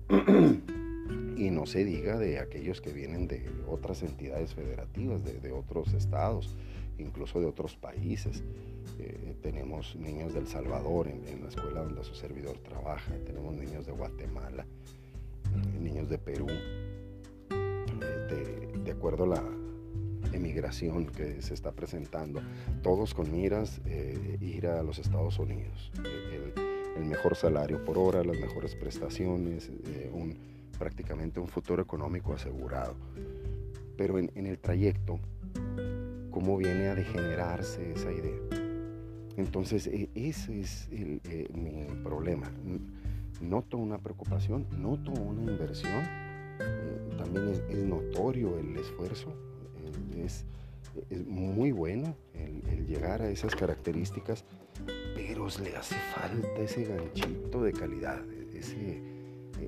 y 1.37 1.49
no 1.49 1.65
se 1.65 1.83
diga 1.83 2.17
de 2.17 2.39
aquellos 2.39 2.81
que 2.81 2.93
vienen 2.93 3.27
de 3.27 3.49
otras 3.67 4.03
entidades 4.03 4.53
federativas, 4.53 5.23
de, 5.23 5.39
de 5.39 5.51
otros 5.51 5.93
estados, 5.93 6.55
incluso 6.97 7.39
de 7.39 7.47
otros 7.47 7.75
países. 7.75 8.43
Eh, 8.99 9.35
tenemos 9.41 9.95
niños 9.95 10.33
del 10.33 10.47
Salvador 10.47 11.07
en, 11.07 11.41
la 11.41 11.49
escuela 11.49 11.81
donde 11.81 12.03
su 12.03 12.15
servidor 12.15 12.57
trabaja, 12.59 13.13
tenemos 13.25 13.53
niños 13.55 13.85
de 13.85 13.91
Guatemala, 13.91 14.65
eh, 15.53 15.79
niños 15.79 16.09
de 16.09 16.17
Perú, 16.17 16.47
eh, 17.49 18.71
de, 18.83 18.91
acuerdo 18.91 19.25
a 19.25 19.27
la 19.27 19.43
emigración 20.35 21.05
que 21.07 21.41
se 21.41 21.53
está 21.53 21.71
presentando, 21.71 22.41
todos 22.81 23.13
con 23.13 23.31
miras 23.31 23.81
ir 24.39 24.67
a 24.67 24.83
los 24.83 24.99
Estados 24.99 25.39
Unidos. 25.39 25.91
El, 26.03 27.05
mejor 27.05 27.35
salario 27.35 27.83
por 27.83 27.97
hora, 27.97 28.23
las 28.23 28.39
mejores 28.39 28.73
prestaciones, 28.75 29.69
un, 30.11 30.37
prácticamente 30.79 31.39
un 31.39 31.47
futuro 31.47 31.81
económico 31.81 32.33
asegurado. 32.33 32.95
Pero 33.97 34.17
en, 34.17 34.31
en 34.35 34.47
el 34.47 34.59
trayecto, 34.59 35.19
¿cómo 36.31 36.57
viene 36.57 36.87
a 36.87 36.95
degenerarse 36.95 37.91
esa 37.91 38.11
idea? 38.11 38.65
Entonces, 39.37 39.87
e, 39.87 40.09
ese 40.15 40.61
es 40.61 40.87
eh, 40.91 41.49
mi 41.53 41.85
problema. 42.03 42.49
Noto 43.41 43.77
una 43.77 43.97
preocupación, 43.97 44.65
noto 44.77 45.11
una 45.11 45.51
inversión, 45.51 46.03
eh, 46.59 47.15
también 47.17 47.49
es, 47.49 47.77
notorio 47.77 48.57
el 48.57 48.77
esfuerzo, 48.77 49.33
es, 50.23 50.45
muy 51.27 51.71
bueno 51.71 52.15
el, 52.33 52.87
llegar 52.87 53.21
a 53.21 53.29
esas 53.29 53.55
características, 53.55 54.45
pero 55.15 55.47
le 55.61 55.75
hace 55.75 55.95
falta 56.13 56.47
ese 56.57 56.85
ganchito 56.85 57.63
de 57.63 57.73
calidad, 57.73 58.23
ese, 58.53 59.01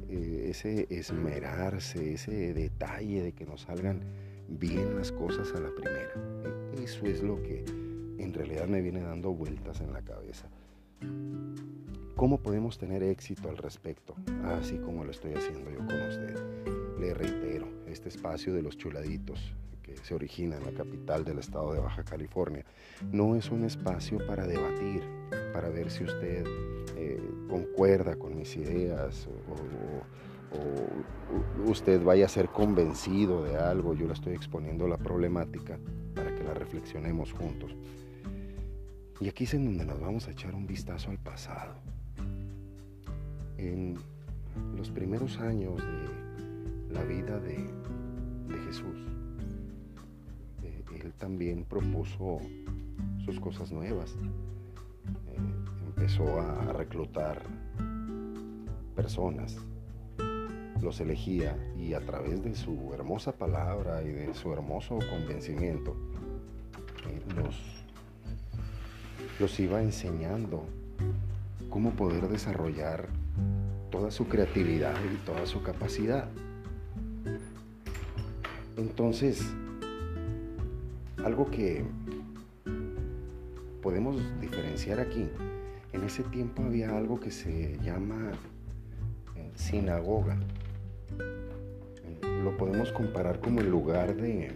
ese 0.09 0.87
esmerarse, 0.89 2.13
ese 2.13 2.53
detalle 2.53 3.23
de 3.23 3.31
que 3.33 3.45
nos 3.45 3.61
salgan 3.61 4.01
bien 4.47 4.95
las 4.95 5.11
cosas 5.11 5.53
a 5.53 5.59
la 5.59 5.69
primera. 5.75 6.13
E, 6.77 6.83
eso 6.83 7.05
es 7.05 7.21
lo 7.21 7.41
que 7.43 7.65
en 8.17 8.33
realidad 8.33 8.67
me 8.67 8.81
viene 8.81 9.01
dando 9.01 9.31
vueltas 9.33 9.81
en 9.81 9.91
la 9.91 10.01
cabeza. 10.01 10.47
¿Cómo 12.15 12.39
podemos 12.41 12.77
tener 12.77 13.03
éxito 13.03 13.49
al 13.49 13.57
respecto? 13.57 14.15
Así 14.43 14.77
como 14.77 15.03
lo 15.03 15.11
estoy 15.11 15.33
haciendo 15.33 15.69
yo 15.69 15.77
con 15.77 16.01
usted. 16.01 16.35
Le 16.99 17.13
reitero, 17.13 17.67
este 17.85 18.09
espacio 18.09 18.53
de 18.53 18.63
los 18.63 18.75
chuladitos 18.75 19.53
se 20.03 20.15
origina 20.15 20.57
en 20.57 20.65
la 20.65 20.71
capital 20.71 21.23
del 21.25 21.39
estado 21.39 21.73
de 21.73 21.79
Baja 21.79 22.03
California 22.03 22.65
no 23.11 23.35
es 23.35 23.51
un 23.51 23.63
espacio 23.63 24.25
para 24.25 24.47
debatir, 24.47 25.03
para 25.53 25.69
ver 25.69 25.91
si 25.91 26.03
usted 26.03 26.45
eh, 26.95 27.21
concuerda 27.47 28.15
con 28.15 28.35
mis 28.35 28.55
ideas 28.55 29.27
o, 29.27 29.87
usted 31.65 32.01
vaya 32.01 32.25
a 32.25 32.29
ser 32.29 32.47
convencido 32.47 33.43
de 33.43 33.57
algo. 33.57 33.93
Yo 33.93 34.07
le 34.07 34.13
estoy 34.13 34.33
exponiendo 34.33 34.87
la 34.87 34.97
problemática 34.97 35.77
para 36.15 36.33
que 36.33 36.43
la 36.43 36.53
reflexionemos 36.53 37.33
juntos. 37.33 37.75
Y 39.19 39.27
aquí 39.27 39.43
es 39.43 39.53
en 39.53 39.65
donde 39.65 39.85
nos 39.85 39.99
vamos 39.99 40.27
a 40.27 40.31
echar 40.31 40.55
un 40.55 40.65
vistazo 40.65 41.11
al 41.11 41.17
pasado. 41.17 41.75
En 43.57 43.97
los 44.75 44.89
primeros 44.89 45.37
años 45.39 45.75
de 45.77 46.93
la 46.93 47.03
vida 47.03 47.39
de, 47.39 47.57
Jesús, 48.65 48.97
él 51.07 51.13
también 51.13 51.63
propuso 51.63 52.39
sus 53.23 53.39
cosas 53.39 53.71
nuevas. 53.71 54.13
Eh, 55.27 55.37
empezó 55.87 56.39
a 56.39 56.73
reclutar 56.73 57.41
personas, 58.93 59.57
los 60.81 60.99
elegía 60.99 61.57
y 61.77 61.93
a 61.93 62.01
través 62.01 62.43
de 62.43 62.55
su 62.55 62.93
hermosa 62.93 63.31
palabra 63.31 64.03
y 64.03 64.09
de 64.09 64.33
su 64.33 64.51
hermoso 64.51 64.99
convencimiento, 65.09 65.95
los 67.35 67.77
los 69.39 69.59
iba 69.59 69.81
enseñando 69.83 70.65
cómo 71.69 71.91
poder 71.91 72.27
desarrollar 72.27 73.07
toda 73.91 74.09
su 74.09 74.27
creatividad 74.27 74.95
y 75.13 75.17
toda 75.25 75.45
su 75.45 75.61
capacidad. 75.61 76.27
Entonces, 78.77 79.53
algo 81.27 81.51
que 81.51 81.83
podemos 83.81 84.15
diferenciar 84.39 85.01
aquí, 85.01 85.27
en 85.91 86.03
ese 86.05 86.23
tiempo 86.23 86.63
había 86.63 86.97
algo 86.97 87.19
que 87.19 87.31
se 87.31 87.77
llama 87.83 88.31
eh, 89.35 89.51
sinagoga. 89.55 90.39
Lo 92.43 92.55
podemos 92.55 92.93
comparar 92.93 93.41
como 93.41 93.59
el 93.59 93.69
lugar 93.69 94.15
de 94.15 94.53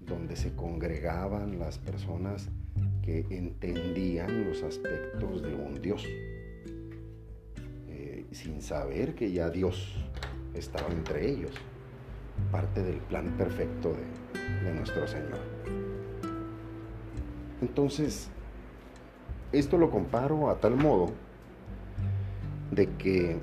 donde 0.00 0.34
se 0.34 0.56
congregaban 0.56 1.60
las 1.60 1.78
personas 1.78 2.48
que 3.02 3.24
entendían 3.30 4.48
los 4.48 4.64
aspectos 4.64 5.42
de 5.42 5.54
un 5.54 5.80
Dios, 5.80 6.04
eh, 7.88 8.26
sin 8.32 8.60
saber 8.60 9.14
que 9.14 9.30
ya 9.30 9.50
Dios 9.50 9.94
estaba 10.52 10.92
entre 10.92 11.30
ellos, 11.30 11.52
parte 12.50 12.82
del 12.82 12.96
plan 12.96 13.26
perfecto 13.36 13.92
de, 13.92 14.64
de 14.64 14.74
nuestro 14.74 15.06
Señor. 15.06 15.40
Entonces, 17.60 18.30
esto 19.52 19.78
lo 19.78 19.90
comparo 19.90 20.50
a 20.50 20.56
tal 20.56 20.76
modo 20.76 21.12
de 22.70 22.88
que 22.96 23.38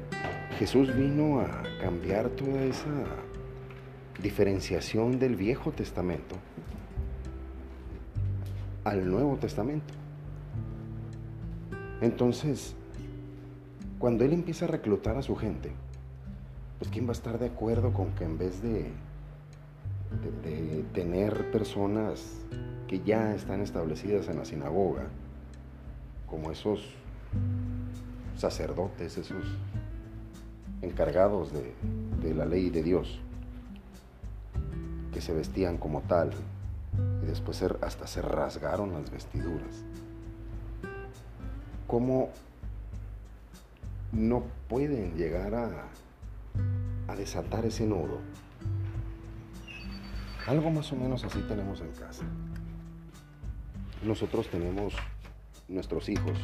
Jesús 0.60 0.95
vino 0.95 1.39
a 1.39 1.63
cambiar 1.82 2.29
toda 2.29 2.63
esa 2.63 3.06
diferenciación 4.21 5.19
del 5.19 5.36
Viejo 5.36 5.71
Testamento 5.71 6.36
al 8.84 9.10
Nuevo 9.10 9.38
Testamento. 9.38 9.93
Entonces, 12.01 12.75
cuando 13.97 14.25
Él 14.25 14.34
empieza 14.34 14.65
a 14.65 14.67
reclutar 14.67 15.17
a 15.17 15.21
su 15.21 15.36
gente, 15.36 15.71
pues 16.84 16.91
¿quién 16.91 17.06
va 17.06 17.12
a 17.12 17.13
estar 17.13 17.39
de 17.39 17.46
acuerdo 17.46 17.93
con 17.93 18.12
que 18.12 18.26
en 18.26 18.38
vez 18.38 18.62
de, 18.62 18.91
tener 20.91 21.50
personas 21.50 22.41
que 22.89 23.00
ya 23.00 23.34
están 23.34 23.62
establecidas 23.62 24.28
en 24.28 24.38
la 24.38 24.43
sinagoga, 24.43 25.04
como 26.28 26.52
esos 26.52 26.84
sacerdotes, 28.36 29.17
esos 29.17 29.46
encargados 30.82 31.54
de 31.54 32.34
la 32.34 32.43
ley 32.43 32.69
de 32.69 32.84
Dios, 32.84 33.22
que 35.13 35.22
se 35.22 35.34
vestían 35.34 35.78
como 35.78 36.02
tal, 36.02 36.32
y 37.22 37.26
después 37.26 37.63
hasta 37.80 38.08
se 38.08 38.22
rasgaron 38.22 38.91
las 38.91 39.10
vestiduras. 39.10 39.86
¿Cómo 41.88 42.28
no 44.12 44.43
pueden 44.67 45.15
llegar 45.15 45.56
a, 45.56 45.88
a 47.13 47.15
desatar 47.15 47.65
ese 47.65 47.86
nudo? 47.86 48.21
Algo 50.47 50.71
más 50.71 50.91
o 50.91 50.95
menos 50.95 51.23
así 51.23 51.39
tenemos 51.47 51.80
en 51.82 51.91
casa. 51.91 52.26
Nosotros 54.04 54.49
tenemos 54.49 54.95
nuestros 55.67 56.10
hijos. 56.10 56.38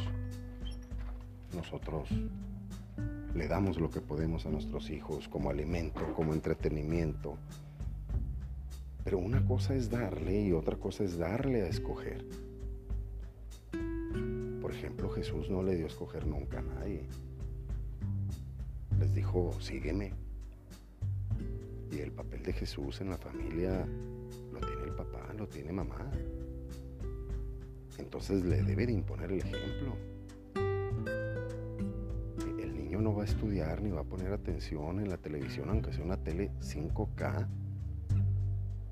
Nosotros 1.54 2.08
le 3.34 3.48
damos 3.48 3.78
lo 3.78 3.90
que 3.90 4.00
podemos 4.00 4.46
a 4.46 4.50
nuestros 4.50 4.90
hijos 4.90 5.28
como 5.28 5.50
alimento, 5.50 6.00
como 6.14 6.32
entretenimiento, 6.32 7.36
pero 9.02 9.18
una 9.18 9.44
cosa 9.44 9.74
es 9.74 9.90
darle 9.90 10.40
y 10.42 10.52
otra 10.52 10.76
cosa 10.76 11.02
es 11.02 11.18
darle 11.18 11.62
a 11.62 11.66
escoger. 11.66 12.24
Por 14.62 14.72
ejemplo, 14.72 15.10
Jesús 15.10 15.50
no 15.50 15.62
le 15.64 15.74
dio 15.74 15.86
a 15.86 15.88
escoger 15.88 16.26
nunca 16.26 16.60
a 16.60 16.62
nadie. 16.62 17.02
Les 19.00 19.12
dijo, 19.14 19.52
sígueme. 19.60 20.19
Y 21.90 21.98
el 21.98 22.12
papel 22.12 22.42
de 22.42 22.52
Jesús 22.52 23.00
en 23.00 23.10
la 23.10 23.18
familia 23.18 23.86
lo 24.52 24.60
tiene 24.60 24.84
el 24.84 24.92
papá, 24.92 25.32
lo 25.36 25.46
tiene 25.48 25.72
mamá. 25.72 26.10
Entonces 27.98 28.44
le 28.44 28.62
debe 28.62 28.86
de 28.86 28.92
imponer 28.92 29.32
el 29.32 29.40
ejemplo. 29.40 29.96
El 32.58 32.74
niño 32.74 33.00
no 33.00 33.14
va 33.14 33.22
a 33.22 33.26
estudiar 33.26 33.82
ni 33.82 33.90
va 33.90 34.00
a 34.00 34.04
poner 34.04 34.32
atención 34.32 35.00
en 35.00 35.08
la 35.08 35.16
televisión, 35.16 35.68
aunque 35.68 35.92
sea 35.92 36.04
una 36.04 36.16
tele 36.16 36.52
5K, 36.60 37.48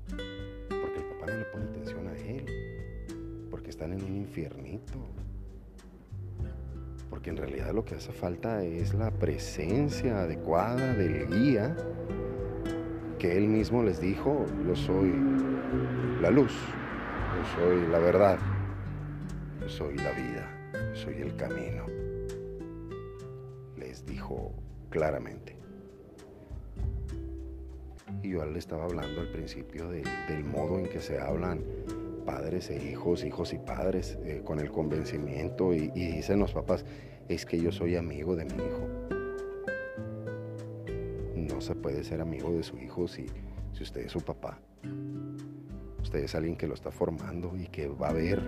porque 0.07 0.99
el 0.99 1.05
papá 1.05 1.25
no 1.27 1.37
le 1.37 1.45
pone 1.45 1.65
atención 1.65 2.07
a 2.07 2.17
él, 2.17 3.47
porque 3.49 3.69
están 3.69 3.93
en 3.93 4.03
un 4.03 4.15
infiernito. 4.15 4.99
Porque 7.09 7.31
en 7.31 7.37
realidad 7.37 7.73
lo 7.73 7.83
que 7.83 7.95
hace 7.95 8.11
falta 8.11 8.63
es 8.63 8.93
la 8.93 9.09
presencia 9.11 10.21
adecuada 10.21 10.93
del 10.93 11.27
guía 11.27 11.75
que 13.19 13.37
él 13.37 13.49
mismo 13.49 13.83
les 13.83 13.99
dijo, 13.99 14.45
yo 14.65 14.75
soy 14.75 15.13
la 16.21 16.31
luz, 16.31 16.53
yo 17.35 17.61
soy 17.61 17.85
la 17.87 17.99
verdad, 17.99 18.39
yo 19.61 19.67
soy 19.67 19.97
la 19.97 20.11
vida, 20.11 20.93
soy 20.93 21.15
el 21.15 21.35
camino. 21.35 21.85
Les 23.77 24.05
dijo 24.05 24.53
claramente. 24.89 25.57
Y 28.23 28.29
yo 28.29 28.45
le 28.45 28.57
estaba 28.57 28.85
hablando 28.85 29.19
al 29.19 29.31
principio 29.31 29.89
del, 29.89 30.43
modo 30.45 30.79
en 30.79 30.87
que 30.87 31.01
se 31.01 31.19
hablan 31.19 31.61
padres 32.25 32.69
e 32.69 32.89
hijos, 32.89 33.25
hijos 33.25 33.51
y 33.53 33.57
padres, 33.57 34.17
eh, 34.23 34.41
con 34.45 34.59
el 34.59 34.71
convencimiento. 34.71 35.73
Y, 35.73 35.91
y 35.93 36.07
dicen 36.07 36.39
los 36.39 36.53
papás, 36.53 36.85
es 37.27 37.45
que 37.45 37.59
yo 37.59 37.71
soy 37.73 37.97
amigo 37.97 38.37
de 38.37 38.45
mi 38.45 38.53
hijo 38.53 38.98
puede 41.75 42.03
ser 42.03 42.21
amigo 42.21 42.51
de 42.51 42.63
su 42.63 42.77
hijo 42.77 43.07
si, 43.07 43.25
si 43.73 43.83
usted 43.83 44.05
es 44.05 44.11
su 44.11 44.21
papá. 44.21 44.59
Usted 46.01 46.19
es 46.19 46.35
alguien 46.35 46.55
que 46.55 46.67
lo 46.67 46.73
está 46.73 46.91
formando 46.91 47.55
y 47.57 47.67
que 47.67 47.87
va 47.87 48.09
a 48.09 48.13
ver 48.13 48.41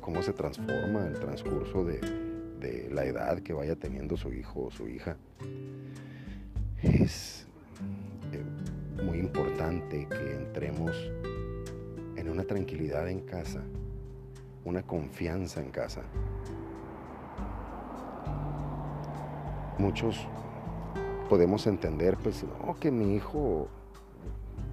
cómo 0.00 0.22
se 0.22 0.32
transforma 0.32 1.06
el 1.06 1.18
transcurso 1.18 1.84
de, 1.84 2.00
de 2.60 2.88
la 2.90 3.04
edad 3.04 3.40
que 3.40 3.52
vaya 3.52 3.76
teniendo 3.76 4.16
su 4.16 4.32
hijo 4.32 4.66
o 4.66 4.70
su 4.70 4.88
hija. 4.88 5.16
Es 6.82 7.46
eh, 8.32 9.02
muy 9.02 9.18
importante 9.18 10.06
que 10.08 10.34
entremos 10.34 10.96
en 12.16 12.28
una 12.28 12.44
tranquilidad 12.44 13.08
en 13.08 13.20
casa, 13.20 13.62
una 14.64 14.82
confianza 14.82 15.60
en 15.60 15.70
casa. 15.70 16.02
Muchos 19.78 20.26
podemos 21.28 21.66
entender, 21.66 22.16
pues, 22.22 22.44
no, 22.44 22.76
que 22.78 22.90
mi 22.90 23.14
hijo 23.16 23.68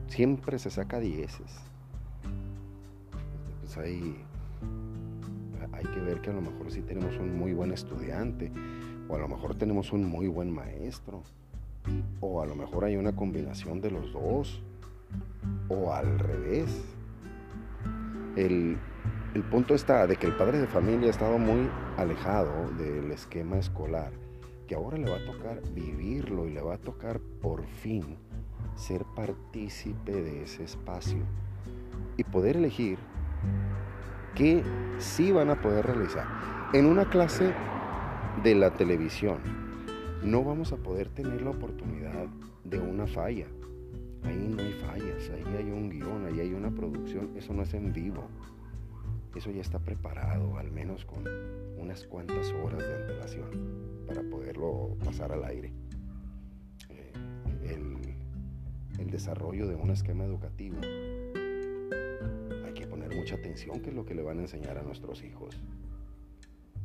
siempre 0.08 0.60
se 0.60 0.70
saca 0.70 1.00
dieces. 1.00 1.60
Pues 3.60 3.78
hay, 3.78 4.24
hay 5.72 5.84
que 5.86 6.00
ver 6.00 6.22
que 6.22 6.30
a 6.30 6.34
lo 6.34 6.42
mejor 6.42 6.72
sí 6.72 6.82
tenemos 6.82 7.18
un 7.18 7.38
muy 7.38 7.54
buen 7.54 7.72
estudiante, 7.72 8.52
o 9.10 9.16
a 9.16 9.20
lo 9.20 9.28
mejor 9.28 9.56
tenemos 9.56 9.92
un 9.92 10.06
muy 10.06 10.28
buen 10.28 10.52
maestro, 10.52 11.24
o 12.22 12.42
a 12.42 12.46
lo 12.46 12.56
mejor 12.56 12.86
hay 12.86 12.96
una 12.96 13.16
combinación 13.16 13.82
de 13.82 13.92
los 13.92 14.14
dos, 14.14 14.62
o 15.70 15.94
al 15.94 16.20
revés. 16.20 16.84
El, 18.36 18.78
el 19.34 19.44
punto 19.44 19.76
está 19.76 20.08
de 20.08 20.16
que 20.16 20.28
el 20.28 20.36
padre 20.36 20.60
de 20.60 20.68
familia 20.68 21.08
ha 21.08 21.12
estado 21.12 21.38
muy 21.38 21.70
alejado 21.98 22.72
del 22.78 23.12
esquema 23.12 23.58
escolar 23.58 24.23
que 24.74 24.78
ahora 24.78 24.98
le 24.98 25.08
va 25.08 25.18
a 25.18 25.26
tocar 25.26 25.62
vivirlo 25.76 26.48
y 26.48 26.52
le 26.52 26.60
va 26.60 26.74
a 26.74 26.78
tocar 26.80 27.20
por 27.20 27.64
fin 27.64 28.18
ser 28.76 29.06
partícipe 29.16 30.12
de 30.12 30.42
ese 30.42 30.64
espacio 30.64 31.20
y 32.18 32.24
poder 32.24 32.58
elegir 32.58 32.98
qué 34.34 34.64
sí 34.98 35.32
van 35.32 35.52
a 35.52 35.62
poder 35.62 35.86
realizar. 35.86 36.26
En 36.74 36.88
una 36.88 37.08
clase 37.08 37.54
de 38.42 38.56
la 38.56 38.74
televisión 38.74 39.38
no 40.24 40.44
vamos 40.44 40.74
a 40.74 40.78
poder 40.78 41.08
tener 41.10 41.44
la 41.44 41.52
oportunidad 41.52 42.26
de 42.64 42.80
una 42.80 43.06
falla. 43.06 43.46
Ahí 44.24 44.56
no 44.58 44.64
hay 44.64 44.74
fallas, 44.74 45.30
ahí 45.30 45.56
hay 45.56 45.70
un 45.70 45.92
guion, 45.92 46.26
ahí 46.26 46.40
hay 46.40 46.54
una 46.56 46.72
producción, 46.72 47.30
eso 47.38 47.54
no 47.54 47.62
es 47.62 47.76
en 47.76 47.94
vivo. 47.94 48.28
Eso 49.36 49.50
ya 49.50 49.62
está 49.62 49.80
preparado, 49.80 50.58
al 50.58 50.72
menos 50.72 51.06
con 51.06 51.24
unas 51.78 52.06
cuantas 52.06 52.52
horas 52.52 52.80
de 52.80 52.96
antelación 52.96 54.04
para 54.08 54.22
poderlo 54.30 54.96
pasar 55.04 55.32
al 55.32 55.44
aire. 55.46 55.74
Eh, 56.90 57.14
el, 57.70 59.10
desarrollo 59.10 59.68
de 59.68 59.76
un 59.76 59.92
esquema 59.92 60.24
educativo 60.24 60.78
hay 62.66 62.74
que 62.74 62.88
poner 62.88 63.16
mucha 63.16 63.36
atención 63.36 63.80
que 63.80 63.90
es 63.92 63.96
lo 63.96 64.06
que 64.06 64.16
le 64.16 64.24
van 64.24 64.40
a 64.40 64.42
enseñar 64.42 64.80
a 64.80 64.82
nuestros 64.82 65.24
hijos, 65.24 65.56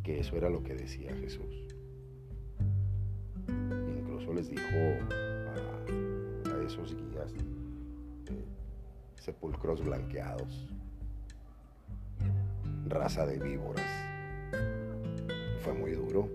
que 0.02 0.20
eso 0.20 0.37
era 0.37 0.50
lo 0.50 0.62
que 0.62 0.74
decía 0.74 1.14
Jesús. 1.16 1.64
Incluso 3.48 4.34
les 4.34 4.50
dijo 4.50 4.76
a, 4.76 6.66
esos 6.66 6.94
guías 6.94 7.32
eh, 8.26 8.44
sepulcros 9.16 9.82
blanqueados, 9.82 10.66
raza 12.90 13.27
de 13.27 13.38
víboras. 13.38 13.87
Fue 15.61 15.72
muy 15.72 15.92
duro 15.92 16.29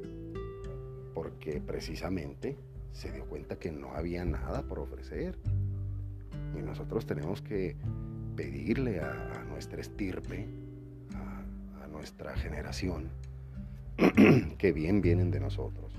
porque 1.13 1.61
precisamente 1.61 2.57
se 2.91 3.11
dio 3.11 3.25
cuenta 3.25 3.57
que 3.57 3.71
no 3.71 3.93
había 3.93 4.23
nada 4.25 4.63
por 4.63 4.79
ofrecer. 4.79 5.37
Y 6.57 6.61
nosotros 6.61 7.05
tenemos 7.05 7.41
que 7.41 7.75
pedirle 8.35 8.99
a, 9.01 9.43
nuestra 9.49 9.81
estirpe, 9.81 10.47
a, 11.81 11.87
nuestra 11.87 12.35
generación, 12.35 13.09
que 14.57 14.71
bien 14.71 15.01
vienen 15.01 15.31
de 15.31 15.39
nosotros. 15.39 15.93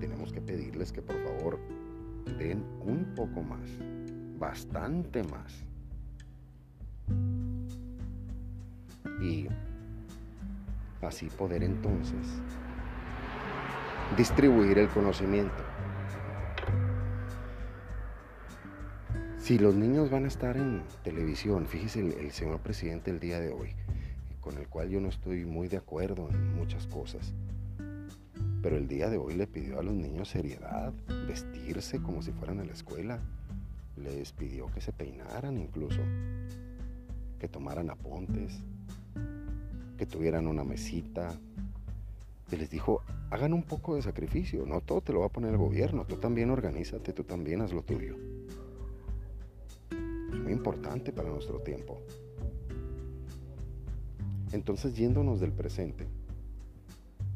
Tenemos 0.00 0.32
que 0.32 0.40
pedirles 0.40 0.92
que 0.92 1.02
por 1.02 1.16
favor 1.22 1.58
den 2.38 2.62
un 2.80 3.14
poco 3.14 3.42
más, 3.42 3.68
bastante 4.38 5.22
más 5.24 5.67
y 9.20 9.48
así 11.02 11.26
poder 11.26 11.62
entonces 11.62 12.26
distribuir 14.16 14.78
el 14.78 14.88
conocimiento. 14.88 15.62
Si 19.38 19.58
los 19.58 19.74
niños 19.74 20.10
van 20.10 20.24
a 20.24 20.28
estar 20.28 20.56
en 20.56 20.82
televisión, 21.02 21.66
fíjese 21.66 22.00
el, 22.00 22.30
señor 22.32 22.60
presidente 22.60 23.10
el 23.10 23.18
día 23.18 23.40
de 23.40 23.50
hoy, 23.50 23.70
con 24.40 24.58
el 24.58 24.68
cual 24.68 24.90
yo 24.90 25.00
no 25.00 25.08
estoy 25.08 25.46
muy 25.46 25.68
de 25.68 25.78
acuerdo 25.78 26.28
en 26.28 26.54
muchas 26.54 26.86
cosas, 26.86 27.32
pero 28.62 28.76
el 28.76 28.88
día 28.88 29.08
de 29.08 29.16
hoy 29.16 29.34
le 29.34 29.46
pidió 29.46 29.78
a 29.78 29.82
los 29.82 29.94
niños 29.94 30.28
seriedad, 30.28 30.92
vestirse 31.26 32.02
como 32.02 32.20
si 32.20 32.32
fueran 32.32 32.60
a 32.60 32.64
la 32.64 32.72
escuela, 32.72 33.20
les 33.96 34.32
pidió 34.32 34.66
que 34.66 34.80
se 34.80 34.92
peinaran 34.92 35.56
incluso, 35.56 36.00
que 37.38 37.48
tomaran 37.48 37.90
apuntes, 37.90 38.62
que 39.98 40.06
tuvieran 40.06 40.46
una 40.46 40.64
mesita. 40.64 41.38
Y 42.50 42.56
les 42.56 42.70
dijo, 42.70 43.02
hagan 43.30 43.52
un 43.52 43.62
poco 43.62 43.96
de 43.96 44.00
sacrificio, 44.00 44.64
no 44.64 44.80
todo 44.80 45.02
te 45.02 45.12
lo 45.12 45.20
va 45.20 45.26
a 45.26 45.28
poner 45.28 45.50
el 45.50 45.58
gobierno, 45.58 46.06
tú 46.06 46.16
también 46.16 46.48
organízate, 46.48 47.12
tú 47.12 47.24
también 47.24 47.60
haz 47.60 47.74
lo 47.74 47.82
tuyo. 47.82 48.16
Es 49.90 50.38
muy 50.38 50.52
importante 50.52 51.12
para 51.12 51.28
nuestro 51.28 51.60
tiempo. 51.60 52.00
Entonces, 54.52 54.96
yéndonos 54.96 55.40
del 55.40 55.52
presente 55.52 56.06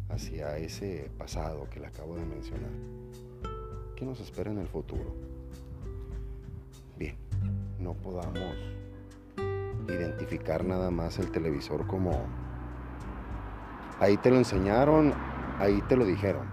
hacia 0.08 0.56
ese 0.56 1.10
pasado 1.18 1.68
que 1.68 1.80
le 1.80 1.88
acabo 1.88 2.16
de 2.16 2.24
mencionar, 2.24 2.70
¿qué 3.96 4.06
nos 4.06 4.18
espera 4.20 4.50
en 4.50 4.58
el 4.58 4.68
futuro? 4.68 5.14
Bien, 6.98 7.16
no 7.78 7.92
podamos 7.92 8.56
identificar 9.88 10.64
nada 10.64 10.90
más 10.90 11.18
el 11.18 11.30
televisor 11.30 11.86
como 11.86 12.41
Ahí 14.02 14.16
te 14.16 14.30
lo 14.30 14.36
enseñaron, 14.36 15.14
ahí 15.60 15.80
te 15.88 15.96
lo 15.96 16.04
dijeron. 16.04 16.48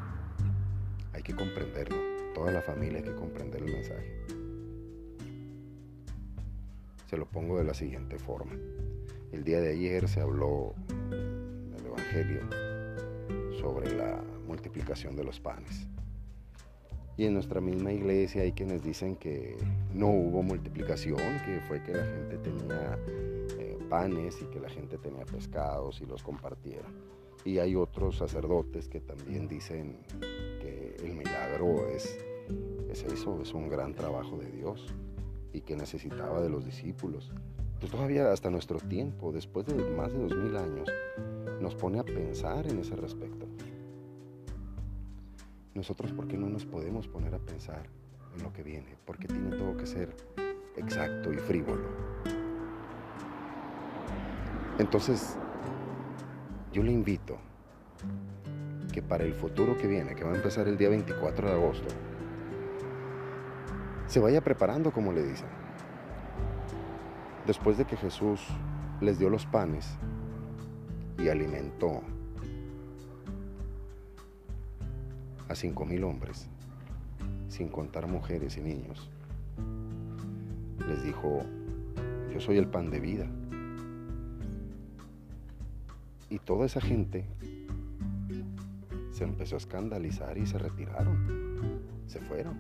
Hay 1.13 1.23
que 1.23 1.35
comprenderlo. 1.35 1.97
Toda 2.35 2.51
la 2.51 2.61
familia 2.61 2.99
hay 2.99 3.05
que 3.05 3.15
comprender 3.15 3.63
el 3.63 3.73
mensaje. 3.73 4.23
Se 7.07 7.17
lo 7.17 7.25
pongo 7.25 7.57
de 7.57 7.63
la 7.63 7.73
siguiente 7.73 8.19
forma. 8.19 8.51
El 9.31 9.43
día 9.43 9.61
de 9.61 9.71
ayer 9.71 10.07
se 10.07 10.21
habló 10.21 10.75
en 11.09 11.73
el 11.75 11.85
Evangelio 11.87 12.41
sobre 13.59 13.97
la 13.97 14.21
multiplicación 14.45 15.15
de 15.15 15.23
los 15.23 15.39
panes. 15.39 15.87
Y 17.17 17.25
en 17.25 17.33
nuestra 17.33 17.61
misma 17.61 17.91
iglesia 17.91 18.43
hay 18.43 18.51
quienes 18.51 18.83
dicen 18.83 19.15
que 19.15 19.57
no 19.91 20.09
hubo 20.09 20.43
multiplicación, 20.43 21.17
que 21.43 21.61
fue 21.67 21.81
que 21.81 21.93
la 21.93 22.05
gente 22.05 22.37
tenía 22.37 22.99
eh, 23.57 23.75
panes 23.89 24.39
y 24.39 24.45
que 24.45 24.59
la 24.59 24.69
gente 24.69 24.99
tenía 24.99 25.25
pescados 25.25 25.99
y 25.99 26.05
los 26.05 26.21
compartieron. 26.21 27.08
Y 27.45 27.59
hay 27.59 27.75
otros 27.75 28.17
sacerdotes 28.17 28.87
que 28.89 28.99
también 28.99 29.47
dicen 29.47 29.97
que 30.61 30.95
el 31.03 31.13
milagro 31.13 31.87
es, 31.87 32.17
es 32.89 33.05
hizo, 33.11 33.41
es 33.41 33.53
un 33.53 33.69
gran 33.69 33.93
trabajo 33.93 34.37
de 34.37 34.51
Dios 34.51 34.93
y 35.53 35.61
que 35.61 35.75
necesitaba 35.75 36.41
de 36.41 36.49
los 36.49 36.65
discípulos. 36.65 37.31
Pues 37.79 37.91
todavía 37.91 38.31
hasta 38.31 38.49
nuestro 38.49 38.77
tiempo, 38.79 39.31
después 39.31 39.65
de 39.65 39.73
más 39.91 40.11
de 40.11 40.19
dos 40.19 40.35
mil 40.35 40.57
años, 40.57 40.89
nos 41.61 41.75
pone 41.75 41.99
a 41.99 42.03
pensar 42.03 42.67
en 42.67 42.79
ese 42.79 42.95
respecto. 42.95 43.47
Nosotros, 45.73 46.11
¿por 46.11 46.27
qué 46.27 46.37
no 46.37 46.49
nos 46.49 46.65
podemos 46.65 47.07
poner 47.07 47.33
a 47.33 47.39
pensar 47.39 47.83
en 48.35 48.43
lo 48.43 48.51
que 48.51 48.63
viene? 48.63 48.97
Porque 49.05 49.27
tiene 49.27 49.55
todo 49.55 49.77
que 49.77 49.85
ser 49.85 50.13
exacto 50.75 51.31
y 51.31 51.37
frívolo. 51.37 51.87
Entonces, 54.77 55.37
yo 56.71 56.83
le 56.83 56.91
invito 56.91 57.37
que 58.91 59.01
para 59.01 59.23
el 59.23 59.33
futuro 59.33 59.77
que 59.77 59.87
viene, 59.87 60.15
que 60.15 60.23
va 60.23 60.31
a 60.31 60.35
empezar 60.35 60.67
el 60.67 60.77
día 60.77 60.89
24 60.89 61.47
de 61.47 61.53
agosto, 61.53 61.87
se 64.07 64.19
vaya 64.19 64.41
preparando 64.41 64.91
como 64.91 65.11
le 65.11 65.23
dicen. 65.23 65.47
Después 67.45 67.77
de 67.77 67.85
que 67.85 67.97
Jesús 67.97 68.41
les 69.01 69.17
dio 69.17 69.29
los 69.29 69.45
panes 69.45 69.97
y 71.17 71.29
alimentó 71.29 72.01
a 75.47 75.55
cinco 75.55 75.85
mil 75.85 76.03
hombres, 76.03 76.49
sin 77.47 77.69
contar 77.69 78.07
mujeres 78.07 78.57
y 78.57 78.61
niños, 78.61 79.09
les 80.87 81.03
dijo, 81.03 81.41
yo 82.31 82.39
soy 82.39 82.57
el 82.57 82.67
pan 82.67 82.89
de 82.89 82.99
vida. 82.99 83.27
Y 86.29 86.39
toda 86.39 86.65
esa 86.65 86.81
gente 86.81 87.25
se 89.11 89.23
empezó 89.23 89.55
a 89.55 89.57
escandalizar 89.57 90.37
y 90.37 90.45
se 90.45 90.57
retiraron, 90.57 91.81
se 92.07 92.19
fueron. 92.21 92.57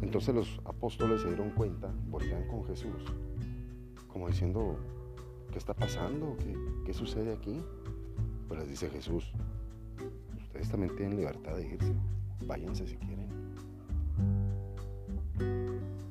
Entonces 0.00 0.34
los 0.34 0.60
apóstoles 0.64 1.20
se 1.20 1.28
dieron 1.28 1.50
cuenta, 1.50 1.92
volvían 2.08 2.46
con 2.48 2.64
Jesús, 2.64 3.04
como 4.06 4.28
diciendo, 4.28 4.78
¿qué 5.52 5.58
está 5.58 5.74
pasando? 5.74 6.36
¿Qué, 6.84 6.94
sucede 6.94 7.34
aquí? 7.34 7.62
Pues 8.48 8.60
les 8.60 8.70
dice 8.70 8.88
Jesús, 8.88 9.30
ustedes 10.40 10.70
también 10.70 10.96
tienen 10.96 11.16
libertad 11.16 11.56
de 11.56 11.66
irse, 11.66 11.92
váyanse 12.46 12.86
si 12.86 12.96
quieren. 12.96 13.28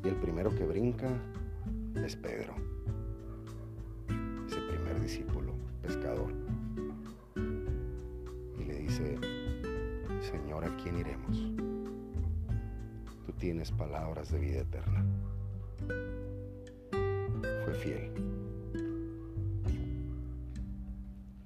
Y 0.04 0.08
el 0.08 0.16
primero 0.18 0.54
que 0.54 0.66
brinca 0.66 1.10
es 2.06 2.16
Pedro, 2.16 2.54
ese 4.48 4.62
primer 4.62 5.02
discípulo, 5.02 5.47
pescador. 5.88 6.34
Señor, 10.22 10.66
¿a 10.66 10.76
quién 10.78 11.00
iremos? 11.00 11.38
Tú 13.26 13.32
tienes 13.34 13.72
palabras 13.72 14.32
de 14.32 14.40
vida 14.40 14.62
eterna. 14.62 15.06
Fue 17.64 17.74
fiel. 17.76 18.12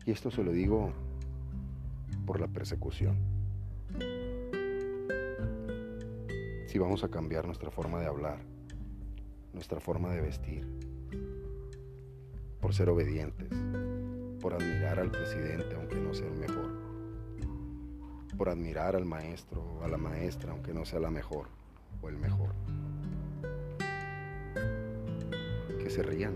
Y 0.05 0.11
esto 0.11 0.31
se 0.31 0.43
lo 0.43 0.51
digo 0.51 0.91
por 2.25 2.39
la 2.39 2.47
persecución. 2.47 3.17
Si 6.65 6.79
vamos 6.79 7.03
a 7.03 7.09
cambiar 7.09 7.45
nuestra 7.45 7.69
forma 7.69 7.99
de 7.99 8.07
hablar, 8.07 8.39
nuestra 9.53 9.79
forma 9.79 10.09
de 10.09 10.21
vestir, 10.21 10.65
por 12.59 12.73
ser 12.73 12.89
obedientes, 12.89 13.49
por 14.41 14.55
admirar 14.55 14.99
al 14.99 15.11
presidente 15.11 15.75
aunque 15.75 15.95
no 15.95 16.13
sea 16.13 16.27
el 16.27 16.35
mejor, 16.35 16.71
por 18.37 18.49
admirar 18.49 18.95
al 18.95 19.05
maestro 19.05 19.61
o 19.61 19.83
a 19.83 19.87
la 19.87 19.97
maestra, 19.97 20.51
aunque 20.51 20.73
no 20.73 20.83
sea 20.83 20.99
la 20.99 21.11
mejor 21.11 21.47
o 22.01 22.09
el 22.09 22.17
mejor. 22.17 22.49
Que 25.79 25.89
se 25.89 26.01
rían, 26.01 26.35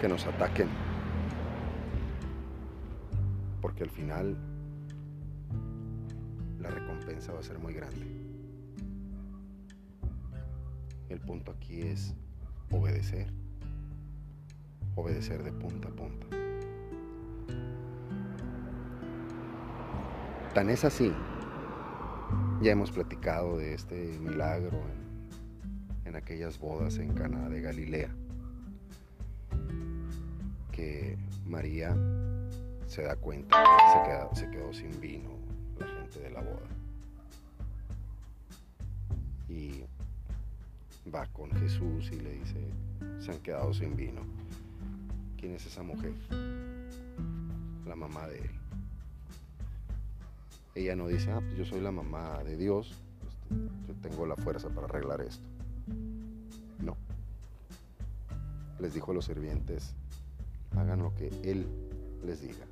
que 0.00 0.08
nos 0.08 0.26
ataquen, 0.26 0.68
porque 3.60 3.84
al 3.84 3.90
final 3.90 4.36
la 6.58 6.70
recompensa 6.70 7.32
va 7.32 7.40
a 7.40 7.42
ser 7.42 7.58
muy 7.58 7.74
grande. 7.74 8.06
El 11.08 11.20
punto 11.20 11.52
aquí 11.52 11.82
es 11.82 12.14
obedecer, 12.70 13.32
obedecer 14.94 15.42
de 15.42 15.52
punta 15.52 15.88
a 15.88 15.92
punta. 15.92 16.26
Tan 20.54 20.68
es 20.68 20.84
así, 20.84 21.12
ya 22.60 22.72
hemos 22.72 22.90
platicado 22.90 23.56
de 23.56 23.74
este 23.74 24.18
milagro 24.18 24.80
en, 26.04 26.16
aquellas 26.16 26.58
bodas 26.58 26.98
en 26.98 27.14
Cana 27.14 27.48
de 27.48 27.60
Galilea, 27.60 28.10
que 30.72 31.16
María 31.46 31.96
se 32.86 33.02
da 33.02 33.14
cuenta 33.14 33.56
que 34.32 34.36
se 34.36 34.50
quedó, 34.50 34.72
sin 34.72 35.00
vino 35.00 35.30
la 35.78 35.86
gente 35.86 36.20
de 36.20 36.30
la 36.30 36.40
boda. 36.40 36.66
Y 39.48 39.84
va 41.14 41.26
con 41.26 41.50
Jesús 41.52 42.10
y 42.12 42.20
le 42.20 42.32
dice, 42.32 42.60
se 43.20 43.30
han 43.30 43.38
quedado 43.38 43.72
sin 43.72 43.96
vino. 43.96 44.22
¿Quién 45.40 45.54
es 45.54 45.64
esa 45.64 45.82
mujer? 45.82 46.12
La 47.86 47.96
mamá 47.96 48.28
de 48.28 48.40
él. 48.40 48.50
Ella 50.74 50.94
no 50.94 51.08
dice, 51.08 51.30
ah, 51.30 51.40
pues 51.40 51.56
yo 51.56 51.64
soy 51.64 51.80
la 51.80 51.90
mamá 51.90 52.44
de 52.44 52.58
Dios, 52.58 53.00
este, 53.48 53.88
yo 53.88 53.94
tengo 54.02 54.26
la 54.26 54.36
fuerza 54.36 54.68
para 54.68 54.86
arreglar 54.86 55.22
esto. 55.22 55.42
No. 56.84 56.94
Les 58.80 58.92
dijo 58.92 59.12
a 59.12 59.14
los 59.14 59.24
sirvientes, 59.24 59.94
hagan 60.76 60.98
lo 60.98 61.14
que 61.14 61.28
Él 61.42 61.66
les 62.22 62.42
diga. 62.42 62.66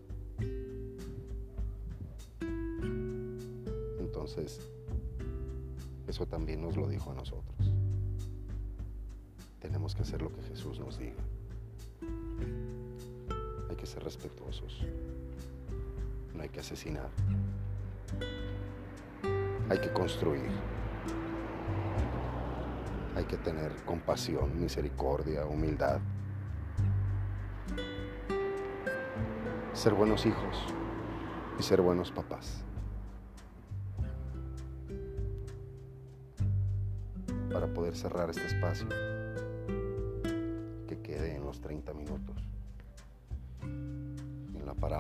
Entonces, 3.98 4.60
eso 6.06 6.26
también 6.26 6.60
nos 6.60 6.76
lo 6.76 6.86
dijo 6.86 7.12
a 7.12 7.14
nosotros. 7.14 7.72
Tenemos 9.58 9.94
que 9.94 10.02
hacer 10.02 10.20
lo 10.20 10.30
que 10.34 10.42
Jesús 10.42 10.78
nos 10.78 10.98
diga. 10.98 11.24
Que 13.78 13.86
ser 13.86 14.02
respetuosos. 14.02 14.84
No 16.34 16.42
hay 16.42 16.48
que 16.48 16.58
asesinar. 16.58 17.08
Hay 19.70 19.78
que 19.80 19.92
construir. 19.92 20.50
Hay 23.14 23.24
que 23.24 23.36
tener 23.36 23.72
compasión, 23.84 24.60
misericordia, 24.60 25.46
humildad. 25.46 26.00
Ser 29.74 29.94
buenos 29.94 30.26
hijos 30.26 30.56
y 31.58 31.62
ser 31.62 31.80
buenos 31.80 32.10
papás. 32.10 32.64
Para 37.52 37.72
poder 37.72 37.94
cerrar 37.96 38.28
este 38.30 38.46
espacio 38.46 39.17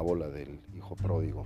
parábola 0.08 0.28
del 0.30 0.58
hijo 0.74 0.96
pródigo 0.96 1.44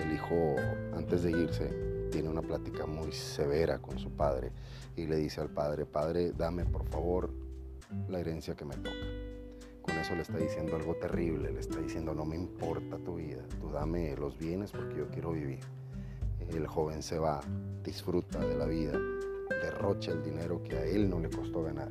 el 0.00 0.12
hijo, 0.12 0.56
antes 0.94 1.22
de 1.22 1.30
irse, 1.30 2.08
tiene 2.10 2.28
una 2.28 2.42
plática 2.42 2.84
muy 2.86 3.12
severa 3.12 3.78
con 3.78 3.98
su 3.98 4.10
padre 4.10 4.50
y 4.96 5.06
le 5.06 5.16
dice 5.16 5.40
al 5.40 5.48
padre, 5.48 5.86
padre, 5.86 6.32
dame 6.32 6.64
por 6.66 6.84
favor 6.86 7.30
la 8.08 8.18
herencia 8.20 8.54
que 8.54 8.64
me 8.64 8.76
toca. 8.76 9.06
Con 9.80 9.96
eso 9.96 10.14
le 10.14 10.22
está 10.22 10.36
diciendo 10.36 10.76
algo 10.76 10.94
terrible, 10.96 11.52
le 11.52 11.60
está 11.60 11.80
diciendo, 11.80 12.14
no 12.14 12.24
me 12.24 12.36
importa 12.36 12.98
tu 12.98 13.16
vida, 13.16 13.42
tú 13.60 13.70
dame 13.70 14.14
los 14.16 14.36
bienes 14.36 14.72
porque 14.72 14.96
yo 14.96 15.08
quiero 15.08 15.32
vivir. 15.32 15.60
El 16.50 16.66
joven 16.66 17.02
se 17.02 17.18
va, 17.18 17.40
disfruta 17.82 18.40
de 18.40 18.56
la 18.56 18.66
vida, 18.66 18.98
derrocha 19.62 20.10
el 20.10 20.22
dinero 20.22 20.62
que 20.62 20.76
a 20.76 20.84
él 20.84 21.08
no 21.08 21.20
le 21.20 21.30
costó 21.30 21.62
ganar. 21.62 21.90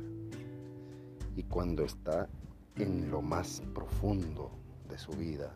Y 1.34 1.42
cuando 1.44 1.84
está 1.84 2.28
en 2.76 3.10
lo 3.10 3.22
más 3.22 3.62
profundo 3.74 4.61
de 4.92 4.98
su 4.98 5.12
vida, 5.12 5.52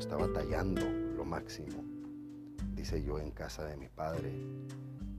está 0.00 0.16
batallando 0.16 0.80
lo 1.14 1.26
máximo. 1.26 1.84
Dice 2.74 3.02
yo 3.02 3.18
en 3.18 3.30
casa 3.32 3.66
de 3.66 3.76
mi 3.76 3.88
padre, 3.88 4.32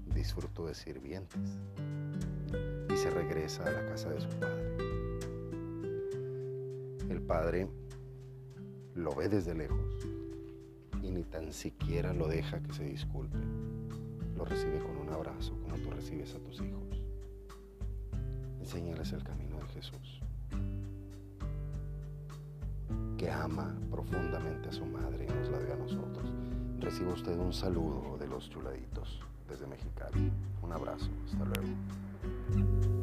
disfruto 0.08 0.66
de 0.66 0.74
sirvientes. 0.74 1.40
Y 2.92 2.98
se 2.98 3.12
regresa 3.12 3.64
a 3.64 3.72
la 3.72 3.86
casa 3.86 4.10
de 4.10 4.22
su 4.22 4.30
padre. 4.40 4.78
El 7.10 7.22
padre 7.22 7.70
lo 8.96 9.14
ve 9.14 9.30
desde 9.30 9.54
lejos 9.54 10.08
y 11.04 11.12
ni 11.12 11.24
tan 11.24 11.54
siquiera 11.54 12.12
lo 12.12 12.28
deja 12.28 12.60
que 12.60 12.74
se 12.74 12.84
disculpe. 12.84 13.38
Lo 14.36 14.46
recibe 14.46 14.80
con 14.80 14.98
un 14.98 15.10
abrazo 15.10 15.54
como 15.62 15.76
tú 15.76 15.92
recibes 15.92 16.34
a 16.34 16.40
tus 16.40 16.60
hijos. 16.60 17.04
Enséñales 18.60 19.14
el 19.14 19.24
camino 19.24 19.58
de 19.58 19.68
Jesús 19.68 20.21
ama 23.32 23.76
profundamente 23.90 24.70
a 24.70 24.72
su 24.72 24.86
madre 24.86 25.26
y 25.26 25.34
nos 25.34 25.50
la 25.50 25.60
dio 25.60 25.74
a 25.74 25.78
nosotros. 25.78 26.26
reciba 26.80 27.14
usted 27.14 27.38
un 27.38 27.54
saludo 27.54 28.18
de 28.18 28.28
los 28.28 28.50
chuladitos 28.50 29.22
desde 29.48 29.68
Mexicali. 29.68 30.32
Un 30.62 30.72
abrazo, 30.72 31.10
hasta 31.26 31.46
luego. 31.46 33.01